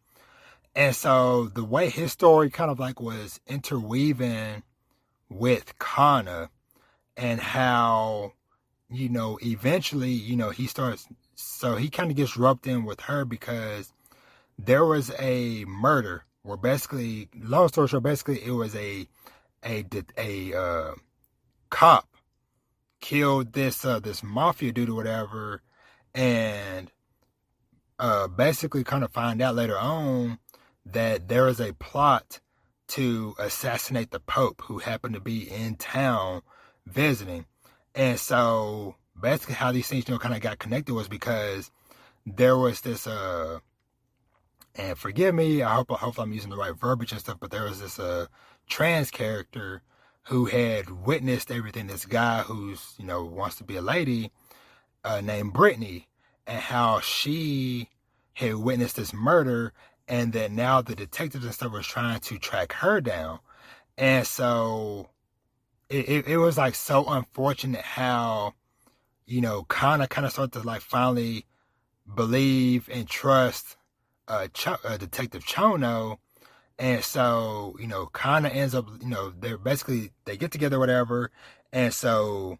And 0.76 0.96
so 0.96 1.46
the 1.46 1.64
way 1.64 1.90
his 1.90 2.12
story 2.12 2.52
kind 2.52 2.70
of 2.70 2.80
like 2.80 3.02
was 3.02 3.42
interweaving 3.48 4.62
with 5.28 5.78
Kana 5.80 6.52
and 7.18 7.40
how 7.40 8.34
you 8.90 9.10
know 9.10 9.40
eventually 9.44 10.12
you 10.12 10.36
know 10.36 10.50
he 10.50 10.68
starts 10.68 11.08
so 11.36 11.76
he 11.76 11.90
kind 11.90 12.12
of 12.12 12.18
gets 12.18 12.38
roped 12.38 12.68
in 12.68 12.86
with 12.86 13.02
her 13.02 13.26
because 13.26 13.94
there 14.58 14.86
was 14.86 15.12
a 15.20 15.66
murder 15.66 16.26
where 16.44 16.58
basically 16.58 17.30
long 17.36 17.68
story 17.68 17.88
short 17.88 18.04
basically 18.04 18.44
it 18.44 18.52
was 18.52 18.76
a 18.76 19.08
a 19.66 19.86
a 20.18 20.54
uh, 20.54 20.94
cop 21.70 22.08
killed 23.02 23.54
this 23.54 23.84
uh, 23.84 24.00
this 24.00 24.24
mafia 24.24 24.72
dude 24.72 24.90
or 24.90 24.96
whatever 24.96 25.62
and 26.14 26.92
uh, 28.00 28.28
basically 28.28 28.84
kind 28.84 29.04
of 29.04 29.12
find 29.12 29.42
out 29.42 29.56
later 29.56 29.78
on 29.78 30.40
that 30.86 31.28
there 31.28 31.48
is 31.48 31.60
a 31.60 31.74
plot 31.74 32.40
to 32.88 33.34
assassinate 33.40 34.12
the 34.12 34.20
pope 34.20 34.62
who 34.66 34.80
happened 34.80 35.14
to 35.14 35.22
be 35.22 35.50
in 35.50 35.76
town 35.76 36.42
visiting. 36.86 37.46
And 37.96 38.20
so 38.20 38.96
basically 39.22 39.56
how 39.56 39.72
these 39.72 39.88
things, 39.88 40.08
you 40.08 40.14
know, 40.14 40.20
kind 40.20 40.36
of 40.36 40.42
got 40.42 40.60
connected 40.60 40.94
was 40.94 41.08
because 41.08 41.72
there 42.26 42.58
was 42.58 42.82
this 42.82 43.08
uh 43.08 43.60
And 44.76 44.98
forgive 44.98 45.36
me, 45.36 45.62
I 45.62 45.76
hope, 45.76 45.92
I 45.92 45.96
hope 45.96 46.18
I'm 46.18 46.34
using 46.34 46.50
the 46.50 46.58
right 46.58 46.76
verbiage 46.76 47.12
and 47.12 47.22
stuff, 47.22 47.38
but 47.40 47.52
there 47.52 47.66
was 47.66 47.80
this 47.80 48.00
uh, 48.00 48.26
trans 48.68 49.12
character 49.12 49.84
who 50.24 50.46
had 50.46 50.90
witnessed 51.06 51.52
everything. 51.52 51.86
This 51.86 52.08
guy 52.08 52.42
who's, 52.42 52.96
you 52.98 53.06
know, 53.06 53.24
wants 53.24 53.58
to 53.58 53.64
be 53.64 53.76
a 53.76 53.82
lady 53.84 54.32
uh, 55.04 55.22
named 55.22 55.54
Brittany, 55.54 56.08
and 56.48 56.60
how 56.60 57.02
she 57.02 57.90
had 58.34 58.56
witnessed 58.56 58.96
this 58.96 59.14
murder, 59.14 59.74
and 60.08 60.34
that 60.34 60.52
now 60.52 60.82
the 60.82 60.96
detectives 60.96 61.46
and 61.46 61.54
stuff 61.54 61.72
was 61.72 61.86
trying 61.86 62.20
to 62.22 62.40
track 62.40 62.74
her 62.74 63.00
down. 63.00 63.40
And 63.96 64.26
so 64.26 65.10
it, 65.94 66.10
it, 66.10 66.28
it 66.28 66.38
was 66.38 66.58
like 66.58 66.74
so 66.74 67.06
unfortunate 67.08 67.82
how, 67.82 68.56
you 69.28 69.42
know, 69.42 69.64
Kana 69.64 70.08
kind 70.08 70.26
of 70.26 70.32
started 70.32 70.60
to 70.60 70.68
like 70.68 70.82
finally 70.82 71.46
believe 72.14 72.90
and 72.92 73.08
trust 73.08 73.78
uh, 74.28 74.48
Ch- 74.54 74.68
uh, 74.68 74.98
Detective 74.98 75.46
Chono. 75.46 76.18
And 76.80 77.04
so, 77.04 77.78
you 77.80 77.86
know, 77.86 78.08
Kana 78.08 78.50
ends 78.50 78.74
up, 78.74 78.88
you 79.02 79.08
know, 79.08 79.34
they're 79.40 79.60
basically, 79.60 80.10
they 80.26 80.36
get 80.36 80.52
together, 80.52 80.80
whatever. 80.80 81.30
And 81.72 81.94
so 81.94 82.58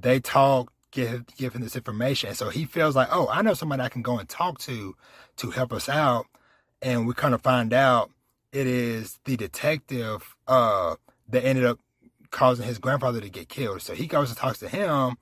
they 0.00 0.20
talk, 0.20 0.70
give, 0.90 1.24
give 1.38 1.54
him 1.54 1.62
this 1.62 1.74
information. 1.74 2.28
And 2.28 2.38
so 2.38 2.50
he 2.50 2.66
feels 2.66 2.94
like, 2.94 3.08
oh, 3.10 3.28
I 3.28 3.40
know 3.40 3.54
somebody 3.54 3.82
I 3.82 3.88
can 3.88 4.02
go 4.02 4.18
and 4.18 4.28
talk 4.28 4.58
to 4.60 4.94
to 5.38 5.50
help 5.50 5.72
us 5.72 5.88
out. 5.88 6.26
And 6.82 7.06
we 7.06 7.14
kind 7.14 7.32
of 7.32 7.40
find 7.40 7.72
out 7.72 8.10
it 8.52 8.66
is 8.66 9.18
the 9.24 9.38
detective 9.38 10.36
uh, 10.46 10.96
that 11.30 11.44
ended 11.46 11.64
up 11.64 11.78
causing 12.32 12.66
his 12.66 12.78
grandfather 12.78 13.20
to 13.20 13.30
get 13.30 13.48
killed. 13.48 13.82
So 13.82 13.94
he 13.94 14.08
goes 14.08 14.30
and 14.30 14.38
talks 14.38 14.58
to 14.58 14.68
him 14.68 15.16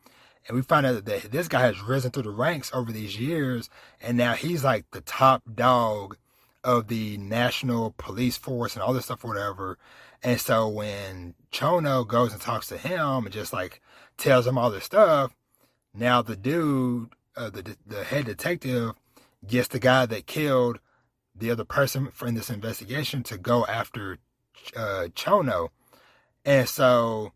and 0.48 0.56
we 0.56 0.62
find 0.62 0.86
out 0.86 1.04
that 1.04 1.30
this 1.30 1.48
guy 1.48 1.60
has 1.60 1.80
risen 1.80 2.10
through 2.10 2.24
the 2.24 2.30
ranks 2.30 2.70
over 2.72 2.90
these 2.90 3.18
years, 3.18 3.68
and 4.00 4.16
now 4.16 4.34
he's 4.34 4.64
like 4.64 4.90
the 4.90 5.00
top 5.00 5.42
dog 5.54 6.16
of 6.64 6.88
the 6.88 7.16
national 7.18 7.94
police 7.96 8.36
force 8.36 8.74
and 8.74 8.82
all 8.82 8.92
this 8.92 9.04
stuff, 9.06 9.24
whatever. 9.24 9.78
And 10.22 10.40
so 10.40 10.68
when 10.68 11.34
Chono 11.52 12.06
goes 12.06 12.32
and 12.32 12.40
talks 12.40 12.66
to 12.68 12.78
him 12.78 13.24
and 13.24 13.32
just 13.32 13.52
like 13.52 13.80
tells 14.18 14.46
him 14.46 14.58
all 14.58 14.70
this 14.70 14.84
stuff, 14.84 15.34
now 15.94 16.22
the 16.22 16.36
dude, 16.36 17.10
uh, 17.36 17.50
the 17.50 17.76
the 17.86 18.04
head 18.04 18.26
detective, 18.26 18.92
gets 19.46 19.68
the 19.68 19.78
guy 19.78 20.06
that 20.06 20.26
killed 20.26 20.78
the 21.34 21.50
other 21.50 21.64
person 21.64 22.10
in 22.26 22.34
this 22.34 22.50
investigation 22.50 23.22
to 23.22 23.38
go 23.38 23.64
after 23.66 24.18
uh, 24.76 25.08
Chono. 25.14 25.68
And 26.44 26.68
so 26.68 27.32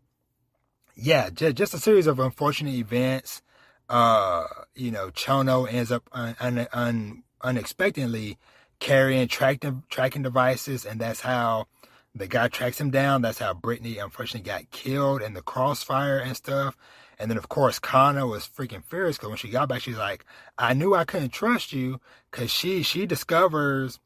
yeah, 0.95 1.29
just, 1.29 1.55
just 1.55 1.73
a 1.73 1.79
series 1.79 2.07
of 2.07 2.19
unfortunate 2.19 2.73
events. 2.73 3.41
Uh, 3.89 4.45
you 4.73 4.91
know, 4.91 5.09
Chono 5.09 5.71
ends 5.71 5.91
up 5.91 6.09
un, 6.11 6.35
un, 6.39 6.67
un, 6.73 7.23
unexpectedly 7.41 8.37
carrying 8.79 9.27
tracking 9.27 9.83
tracking 9.89 10.23
devices, 10.23 10.85
and 10.85 10.99
that's 10.99 11.21
how 11.21 11.67
the 12.15 12.27
guy 12.27 12.47
tracks 12.47 12.79
him 12.79 12.89
down. 12.89 13.21
That's 13.21 13.39
how 13.39 13.53
Brittany 13.53 13.97
unfortunately 13.97 14.49
got 14.49 14.71
killed 14.71 15.21
in 15.21 15.33
the 15.33 15.41
crossfire 15.41 16.17
and 16.17 16.35
stuff. 16.35 16.77
And 17.19 17.29
then, 17.29 17.37
of 17.37 17.47
course, 17.47 17.79
Kana 17.79 18.27
was 18.27 18.47
freaking 18.47 18.83
furious 18.83 19.17
because 19.17 19.29
when 19.29 19.37
she 19.37 19.49
got 19.49 19.69
back, 19.69 19.81
she's 19.81 19.97
like, 19.97 20.25
"I 20.57 20.73
knew 20.73 20.95
I 20.95 21.05
couldn't 21.05 21.29
trust 21.29 21.71
you," 21.71 21.99
because 22.31 22.51
she 22.51 22.83
she 22.83 23.05
discovers 23.05 23.99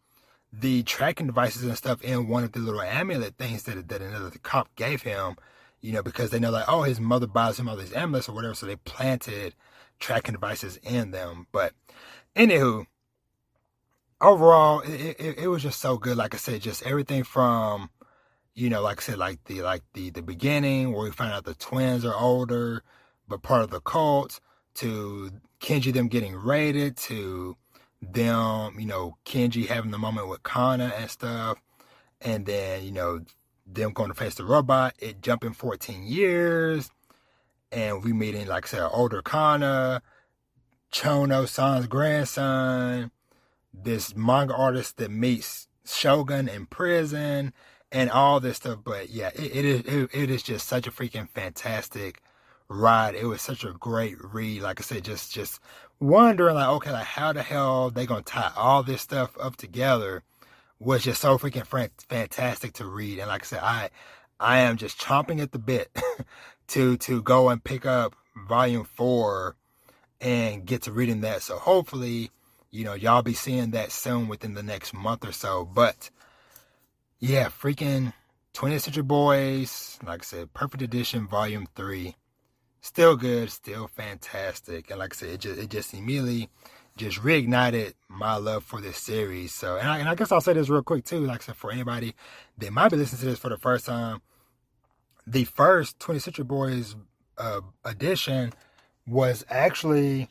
the 0.52 0.84
tracking 0.84 1.28
devices 1.28 1.64
and 1.64 1.78
stuff 1.78 2.02
in 2.02 2.28
one 2.28 2.44
of 2.44 2.52
the 2.54 2.60
little 2.60 2.82
amulet 2.82 3.38
things 3.38 3.64
that 3.64 3.88
that 3.90 4.02
another 4.02 4.32
cop 4.42 4.74
gave 4.76 5.04
him 5.04 5.36
you 5.82 5.94
know, 5.94 6.04
because 6.04 6.30
they 6.30 6.40
know 6.40 6.52
like, 6.52 6.66
oh, 6.68 6.84
his 6.84 7.00
mother 7.00 7.28
buys 7.28 7.60
him 7.60 7.70
all 7.70 7.78
these 7.78 7.94
amulets 7.94 8.28
or 8.28 8.34
whatever, 8.34 8.54
so 8.54 8.66
they 8.66 8.76
planted 8.76 9.56
tracking 10.00 10.34
devices 10.34 10.78
in 10.84 11.12
them. 11.12 11.48
But 11.52 11.74
anywho, 12.36 12.86
overall, 14.20 14.82
it, 14.82 15.16
it, 15.20 15.38
it 15.40 15.48
was 15.48 15.64
just 15.64 15.80
so 15.80 15.98
good. 15.98 16.18
Like 16.18 16.34
I 16.34 16.38
said, 16.38 16.62
just 16.62 16.84
everything 16.84 17.24
from, 17.24 17.90
you 18.54 18.70
know, 18.70 18.82
like 18.82 19.00
I 19.00 19.04
said, 19.04 19.18
like 19.18 19.44
the 19.46 19.62
like 19.62 19.84
the 19.94 20.10
the 20.10 20.22
beginning 20.22 20.92
where 20.92 21.04
we 21.04 21.12
find 21.12 21.32
out 21.32 21.46
the 21.46 21.54
twins 21.54 22.04
are 22.04 22.16
older, 22.16 22.84
but 23.28 23.42
part 23.42 23.64
of 23.64 23.70
the 23.70 23.80
cult, 23.80 24.42
to 24.76 25.32
Kenji 25.62 25.94
them 25.94 26.08
getting 26.10 26.36
raided, 26.36 26.98
to 26.98 27.56
them, 28.02 28.80
you 28.80 28.86
know, 28.86 29.18
Kenji 29.26 29.68
having 29.68 29.92
the 29.92 29.98
moment 29.98 30.30
with 30.30 30.44
Kana 30.44 30.94
and 30.98 31.10
stuff, 31.10 31.62
and 32.22 32.46
then 32.46 32.84
you 32.84 32.92
know 32.92 33.22
them 33.66 33.94
going 33.94 34.10
to 34.10 34.16
face 34.16 34.36
the 34.36 34.46
robot, 34.46 34.96
it 35.00 35.22
jumping 35.22 35.54
14 35.54 36.04
years, 36.04 36.90
and 37.72 38.04
we 38.04 38.14
meeting, 38.14 38.48
like 38.48 38.66
I 38.66 38.68
said, 38.68 38.90
older 38.92 39.22
Kana, 39.22 40.02
Chono 40.92 41.48
San's 41.48 41.88
grandson, 41.88 43.12
this 43.74 44.16
manga 44.16 44.56
artist 44.56 44.98
that 44.98 45.12
meets 45.12 45.68
Shogun 45.86 46.48
in 46.48 46.66
prison, 46.66 47.54
and 47.92 48.10
all 48.10 48.40
this 48.40 48.58
stuff. 48.58 48.80
But 48.84 49.10
yeah, 49.10 49.30
it, 49.36 49.56
it 49.56 49.66
is 49.66 49.82
it, 49.82 50.10
it 50.14 50.30
is 50.30 50.44
just 50.44 50.68
such 50.68 50.88
a 50.88 50.92
freaking 50.92 51.30
fantastic 51.30 52.22
ride. 52.68 53.16
It 53.16 53.26
was 53.26 53.42
such 53.42 53.64
a 53.64 53.74
great 53.74 54.18
read. 54.24 54.62
Like 54.62 54.80
I 54.80 54.84
said, 54.84 55.04
just 55.04 55.34
just 55.34 55.60
wondering 56.00 56.56
like, 56.56 56.70
okay, 56.70 56.92
like 56.92 57.06
how 57.06 57.34
the 57.34 57.44
hell 57.44 57.90
they 57.90 58.06
gonna 58.06 58.22
tie 58.22 58.52
all 58.56 58.84
this 58.84 59.02
stuff 59.02 59.38
up 59.40 59.56
together 59.56 60.24
was 60.80 61.04
just 61.04 61.22
so 61.22 61.38
freaking 61.38 61.96
fantastic 62.08 62.74
to 62.74 62.86
read. 62.86 63.20
And 63.20 63.28
like 63.28 63.44
I 63.44 63.46
said, 63.46 63.60
I 63.62 63.90
I 64.40 64.60
am 64.60 64.78
just 64.78 65.00
chomping 65.00 65.42
at 65.42 65.52
the 65.52 65.60
bit 65.60 65.90
to 66.70 66.98
to 66.98 67.22
go 67.22 67.50
and 67.50 67.64
pick 67.64 67.86
up 67.86 68.16
volume 68.48 68.86
four 68.86 69.56
and 70.22 70.66
get 70.66 70.84
to 70.84 70.92
reading 70.92 71.22
that. 71.22 71.42
So 71.42 71.58
hopefully, 71.58 72.32
you 72.72 72.86
know, 72.86 72.94
y'all 72.94 73.22
be 73.22 73.34
seeing 73.34 73.72
that 73.72 73.92
soon 73.92 74.28
within 74.28 74.54
the 74.54 74.64
next 74.64 74.94
month 74.94 75.26
or 75.26 75.32
so. 75.32 75.66
But 75.66 76.10
yeah, 77.20 77.50
freaking 77.50 78.14
20th 78.54 78.82
Century 78.82 79.04
Boys, 79.04 80.00
like 80.06 80.22
I 80.22 80.26
said, 80.26 80.54
Perfect 80.54 80.82
Edition 80.82 81.28
Volume 81.28 81.68
3. 81.76 82.16
Still 82.82 83.16
good, 83.16 83.52
still 83.52 83.88
fantastic. 83.88 84.90
And 84.90 85.00
like 85.00 85.14
I 85.14 85.18
said, 85.18 85.30
it 85.30 85.40
just 85.42 85.60
it 85.60 85.70
just 85.70 85.94
immediately 85.94 86.50
just 86.96 87.20
reignited 87.20 87.94
my 88.10 88.36
love 88.36 88.64
for 88.64 88.82
this 88.82 88.98
series. 88.98 89.54
So, 89.54 89.78
and 89.78 89.88
I, 89.88 90.00
and 90.00 90.10
I, 90.10 90.16
guess 90.16 90.32
I'll 90.32 90.42
say 90.42 90.54
this 90.54 90.68
real 90.70 90.84
quick 90.84 91.06
too, 91.06 91.22
like 91.22 91.42
I 91.42 91.46
said, 91.46 91.56
for 91.56 91.72
anybody 91.72 92.14
that 92.58 92.74
might 92.74 92.90
be 92.90 92.98
listening 92.98 93.22
to 93.22 93.26
this 93.28 93.40
for 93.40 93.50
the 93.50 93.58
first 93.58 93.86
time, 93.86 94.22
the 95.26 95.46
first 95.46 95.98
20th 96.00 96.22
Century 96.24 96.44
Boys 96.44 96.96
uh, 97.38 97.62
edition 97.86 98.54
was 99.08 99.46
actually 99.50 100.28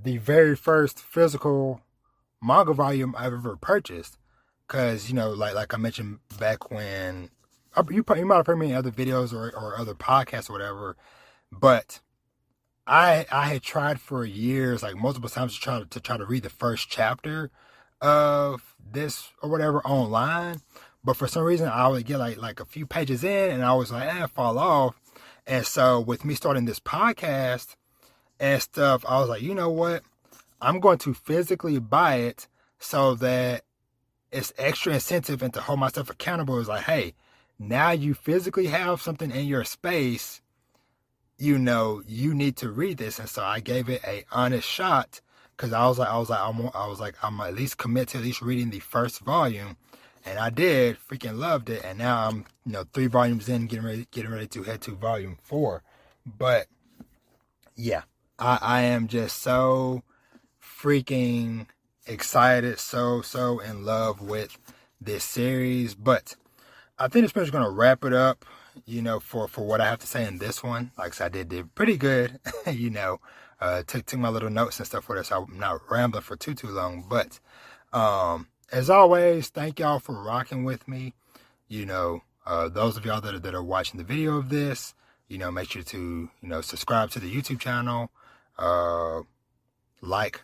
the 0.00 0.18
very 0.18 0.54
first 0.54 1.00
physical 1.00 1.80
manga 2.40 2.72
volume 2.72 3.14
I've 3.18 3.32
ever 3.32 3.56
purchased. 3.56 4.18
Cause 4.68 5.08
you 5.08 5.14
know, 5.14 5.30
like 5.30 5.54
like 5.54 5.74
I 5.74 5.76
mentioned 5.76 6.20
back 6.38 6.70
when 6.70 7.30
you 7.90 8.04
you 8.16 8.26
might 8.26 8.36
have 8.36 8.46
heard 8.46 8.58
me 8.58 8.70
in 8.70 8.76
other 8.76 8.90
videos 8.90 9.32
or 9.32 9.50
or 9.54 9.76
other 9.76 9.94
podcasts 9.94 10.48
or 10.48 10.54
whatever, 10.54 10.96
but 11.52 12.00
I 12.86 13.26
I 13.30 13.48
had 13.48 13.62
tried 13.62 14.00
for 14.00 14.24
years, 14.24 14.82
like 14.82 14.96
multiple 14.96 15.28
times, 15.28 15.54
to 15.54 15.60
try 15.60 15.78
to, 15.78 15.86
to 15.86 16.00
try 16.00 16.16
to 16.16 16.24
read 16.26 16.42
the 16.42 16.50
first 16.50 16.88
chapter 16.88 17.50
of 18.00 18.74
this 18.90 19.30
or 19.42 19.48
whatever 19.48 19.80
online, 19.86 20.60
but 21.04 21.16
for 21.16 21.28
some 21.28 21.44
reason 21.44 21.68
I 21.68 21.86
would 21.88 22.04
get 22.04 22.18
like 22.18 22.38
like 22.38 22.58
a 22.58 22.64
few 22.64 22.86
pages 22.86 23.22
in, 23.22 23.50
and 23.50 23.64
I 23.64 23.74
was 23.74 23.92
like, 23.92 24.12
eh, 24.12 24.26
fall 24.26 24.58
off. 24.58 25.00
And 25.46 25.66
so 25.66 26.00
with 26.00 26.24
me 26.24 26.34
starting 26.34 26.64
this 26.64 26.80
podcast 26.80 27.76
and 28.40 28.60
stuff, 28.62 29.04
I 29.06 29.20
was 29.20 29.28
like, 29.28 29.42
you 29.42 29.54
know 29.54 29.70
what? 29.70 30.02
I'm 30.60 30.80
going 30.80 30.98
to 30.98 31.14
physically 31.14 31.78
buy 31.78 32.16
it 32.16 32.48
so 32.78 33.14
that 33.16 33.62
it's 34.30 34.52
extra 34.56 34.94
incentive 34.94 35.42
and 35.42 35.52
to 35.54 35.60
hold 35.60 35.80
myself 35.80 36.10
accountable. 36.10 36.58
Is 36.58 36.68
like, 36.68 36.84
hey, 36.84 37.14
now 37.58 37.90
you 37.90 38.14
physically 38.14 38.66
have 38.68 39.02
something 39.02 39.30
in 39.30 39.46
your 39.46 39.64
space 39.64 40.40
you 41.42 41.58
know, 41.58 42.04
you 42.06 42.32
need 42.34 42.56
to 42.56 42.70
read 42.70 42.98
this. 42.98 43.18
And 43.18 43.28
so 43.28 43.42
I 43.42 43.58
gave 43.58 43.88
it 43.88 44.00
a 44.06 44.24
honest 44.30 44.68
shot 44.68 45.20
because 45.56 45.72
I 45.72 45.88
was 45.88 45.98
like, 45.98 46.08
I 46.08 46.16
was 46.16 46.30
like, 46.30 46.40
I'm, 46.40 46.70
I 46.72 46.86
was 46.86 47.00
like, 47.00 47.16
I'm 47.20 47.40
at 47.40 47.54
least 47.54 47.78
commit 47.78 48.10
to 48.10 48.18
at 48.18 48.24
least 48.24 48.42
reading 48.42 48.70
the 48.70 48.78
first 48.78 49.18
volume. 49.18 49.76
And 50.24 50.38
I 50.38 50.50
did, 50.50 50.98
freaking 51.10 51.38
loved 51.38 51.68
it. 51.68 51.84
And 51.84 51.98
now 51.98 52.28
I'm, 52.28 52.44
you 52.64 52.70
know, 52.70 52.84
three 52.92 53.08
volumes 53.08 53.48
in, 53.48 53.66
getting 53.66 53.84
ready, 53.84 54.06
getting 54.12 54.30
ready 54.30 54.46
to 54.46 54.62
head 54.62 54.82
to 54.82 54.92
volume 54.92 55.36
four. 55.42 55.82
But 56.24 56.68
yeah, 57.74 58.02
I, 58.38 58.58
I 58.62 58.80
am 58.82 59.08
just 59.08 59.42
so 59.42 60.04
freaking 60.62 61.66
excited, 62.06 62.78
so, 62.78 63.20
so 63.20 63.58
in 63.58 63.84
love 63.84 64.20
with 64.20 64.56
this 65.00 65.24
series. 65.24 65.96
But 65.96 66.36
I 67.00 67.08
think 67.08 67.24
it's 67.24 67.32
pretty 67.32 67.50
going 67.50 67.64
to 67.64 67.70
wrap 67.70 68.04
it 68.04 68.12
up 68.12 68.44
you 68.86 69.02
know, 69.02 69.20
for, 69.20 69.48
for 69.48 69.64
what 69.66 69.80
I 69.80 69.86
have 69.88 70.00
to 70.00 70.06
say 70.06 70.26
in 70.26 70.38
this 70.38 70.62
one. 70.62 70.92
Like 70.98 71.12
I 71.12 71.14
said, 71.14 71.26
I 71.26 71.28
did, 71.30 71.48
did 71.50 71.74
pretty 71.74 71.96
good, 71.96 72.40
you 72.70 72.90
know, 72.90 73.20
uh, 73.60 73.82
took, 73.86 74.06
took 74.06 74.20
my 74.20 74.28
little 74.30 74.50
notes 74.50 74.78
and 74.78 74.86
stuff 74.86 75.04
for 75.04 75.16
this. 75.16 75.28
So 75.28 75.46
I'm 75.48 75.58
not 75.58 75.80
rambling 75.90 76.22
for 76.22 76.36
too, 76.36 76.54
too 76.54 76.68
long. 76.70 77.04
But, 77.08 77.40
um, 77.92 78.48
as 78.72 78.90
always, 78.90 79.48
thank 79.48 79.80
y'all 79.80 80.00
for 80.00 80.14
rocking 80.22 80.64
with 80.64 80.88
me. 80.88 81.14
You 81.68 81.86
know, 81.86 82.22
uh, 82.46 82.68
those 82.68 82.96
of 82.96 83.04
y'all 83.06 83.20
that 83.22 83.34
are, 83.34 83.38
that 83.40 83.54
are 83.54 83.62
watching 83.62 83.98
the 83.98 84.04
video 84.04 84.36
of 84.38 84.48
this, 84.50 84.94
you 85.28 85.38
know, 85.38 85.50
make 85.50 85.70
sure 85.70 85.82
to, 85.82 86.30
you 86.42 86.48
know, 86.48 86.60
subscribe 86.60 87.10
to 87.12 87.20
the 87.20 87.32
YouTube 87.34 87.60
channel, 87.60 88.10
uh, 88.58 89.22
like, 90.02 90.42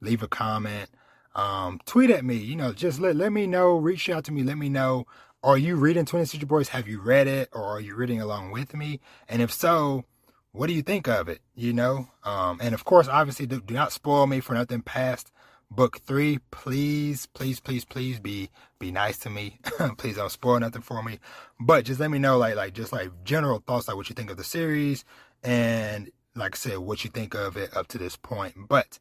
leave 0.00 0.22
a 0.22 0.28
comment. 0.28 0.90
um, 1.34 1.80
tweet 1.86 2.10
at 2.10 2.24
me. 2.24 2.36
You 2.36 2.56
know, 2.56 2.72
just 2.72 3.00
let 3.00 3.16
let 3.16 3.32
me 3.32 3.46
know. 3.46 3.76
Reach 3.76 4.08
out 4.10 4.24
to 4.24 4.32
me. 4.32 4.42
Let 4.42 4.58
me 4.58 4.68
know. 4.68 5.06
Are 5.46 5.56
you 5.56 5.76
reading 5.76 6.04
20th 6.04 6.30
Century 6.30 6.44
Boys? 6.44 6.70
Have 6.70 6.88
you 6.88 7.00
read 7.00 7.28
it, 7.28 7.50
or 7.52 7.62
are 7.62 7.78
you 7.78 7.94
reading 7.94 8.20
along 8.20 8.50
with 8.50 8.74
me? 8.74 8.98
And 9.28 9.40
if 9.40 9.52
so, 9.52 10.04
what 10.50 10.66
do 10.66 10.72
you 10.72 10.82
think 10.82 11.06
of 11.06 11.28
it? 11.28 11.40
You 11.54 11.72
know, 11.72 12.08
um, 12.24 12.58
and 12.60 12.74
of 12.74 12.84
course, 12.84 13.06
obviously, 13.06 13.46
do, 13.46 13.60
do 13.60 13.72
not 13.72 13.92
spoil 13.92 14.26
me 14.26 14.40
for 14.40 14.54
nothing 14.54 14.82
past 14.82 15.30
book 15.70 16.00
three. 16.00 16.40
Please, 16.50 17.26
please, 17.26 17.60
please, 17.60 17.84
please 17.84 18.18
be 18.18 18.50
be 18.80 18.90
nice 18.90 19.18
to 19.18 19.30
me. 19.30 19.60
please 19.98 20.16
don't 20.16 20.32
spoil 20.32 20.58
nothing 20.58 20.82
for 20.82 21.00
me. 21.00 21.20
But 21.60 21.84
just 21.84 22.00
let 22.00 22.10
me 22.10 22.18
know, 22.18 22.38
like, 22.38 22.56
like 22.56 22.74
just 22.74 22.92
like 22.92 23.12
general 23.22 23.62
thoughts, 23.64 23.86
like 23.86 23.96
what 23.96 24.08
you 24.08 24.16
think 24.16 24.32
of 24.32 24.38
the 24.38 24.42
series, 24.42 25.04
and 25.44 26.10
like 26.34 26.56
I 26.56 26.58
said, 26.58 26.78
what 26.78 27.04
you 27.04 27.10
think 27.10 27.36
of 27.36 27.56
it 27.56 27.76
up 27.76 27.86
to 27.88 27.98
this 27.98 28.16
point. 28.16 28.54
But 28.68 28.98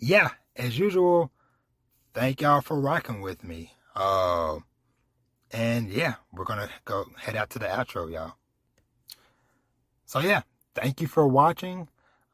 yeah, 0.00 0.30
as 0.56 0.80
usual, 0.80 1.30
thank 2.12 2.40
y'all 2.40 2.60
for 2.60 2.80
rocking 2.80 3.20
with 3.20 3.44
me. 3.44 3.76
Uh, 3.94 4.58
and 5.52 5.90
yeah, 5.90 6.14
we're 6.32 6.44
gonna 6.44 6.70
go 6.84 7.06
head 7.18 7.36
out 7.36 7.50
to 7.50 7.58
the 7.58 7.66
outro, 7.66 8.10
y'all. 8.10 8.34
So 10.06 10.20
yeah, 10.20 10.42
thank 10.74 11.00
you 11.00 11.06
for 11.06 11.26
watching. 11.26 11.88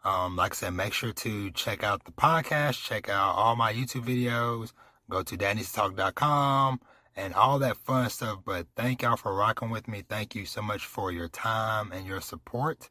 Um, 0.04 0.36
like 0.36 0.52
I 0.52 0.54
said, 0.54 0.74
make 0.74 0.92
sure 0.92 1.12
to 1.12 1.50
check 1.50 1.82
out 1.82 2.04
the 2.04 2.12
podcast, 2.12 2.82
check 2.82 3.08
out 3.08 3.34
all 3.34 3.56
my 3.56 3.72
YouTube 3.72 4.04
videos, 4.04 4.72
go 5.10 5.22
to 5.22 5.36
dannytalk.com 5.36 6.80
and 7.16 7.34
all 7.34 7.58
that 7.58 7.76
fun 7.76 8.08
stuff. 8.08 8.38
But 8.44 8.66
thank 8.76 9.02
y'all 9.02 9.16
for 9.16 9.34
rocking 9.34 9.70
with 9.70 9.88
me. 9.88 10.04
Thank 10.08 10.34
you 10.34 10.46
so 10.46 10.62
much 10.62 10.86
for 10.86 11.10
your 11.10 11.28
time 11.28 11.90
and 11.92 12.06
your 12.06 12.20
support. 12.20 12.90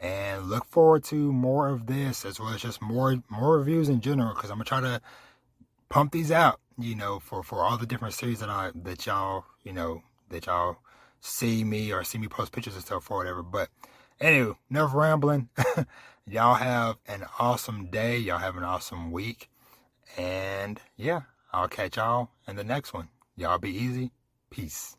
And 0.00 0.46
look 0.50 0.64
forward 0.66 1.04
to 1.04 1.32
more 1.32 1.68
of 1.68 1.86
this 1.86 2.24
as 2.24 2.40
well 2.40 2.50
as 2.50 2.60
just 2.60 2.82
more 2.82 3.22
more 3.30 3.58
reviews 3.58 3.88
in 3.88 4.00
general 4.00 4.34
because 4.34 4.50
I'm 4.50 4.56
gonna 4.56 4.64
try 4.64 4.80
to 4.80 5.00
pump 5.88 6.12
these 6.12 6.32
out, 6.32 6.60
you 6.78 6.94
know, 6.94 7.18
for, 7.18 7.42
for 7.42 7.60
all 7.60 7.76
the 7.76 7.86
different 7.86 8.14
series 8.14 8.40
that 8.40 8.48
I 8.48 8.70
that 8.74 9.06
y'all, 9.06 9.44
you 9.62 9.72
know, 9.72 10.02
that 10.30 10.46
y'all 10.46 10.78
see 11.20 11.64
me 11.64 11.92
or 11.92 12.04
see 12.04 12.18
me 12.18 12.28
post 12.28 12.52
pictures 12.52 12.74
and 12.74 12.84
stuff 12.84 13.10
or 13.10 13.18
whatever. 13.18 13.42
But 13.42 13.68
anyway, 14.20 14.54
enough 14.70 14.94
rambling. 14.94 15.48
Y'all 16.26 16.54
have 16.54 16.96
an 17.06 17.26
awesome 17.38 17.90
day. 17.90 18.16
Y'all 18.16 18.38
have 18.38 18.56
an 18.56 18.62
awesome 18.62 19.12
week. 19.12 19.50
And 20.16 20.80
yeah, 20.96 21.22
I'll 21.52 21.68
catch 21.68 21.96
y'all 21.96 22.30
in 22.48 22.56
the 22.56 22.64
next 22.64 22.94
one. 22.94 23.08
Y'all 23.36 23.58
be 23.58 23.76
easy. 23.76 24.10
Peace. 24.50 24.96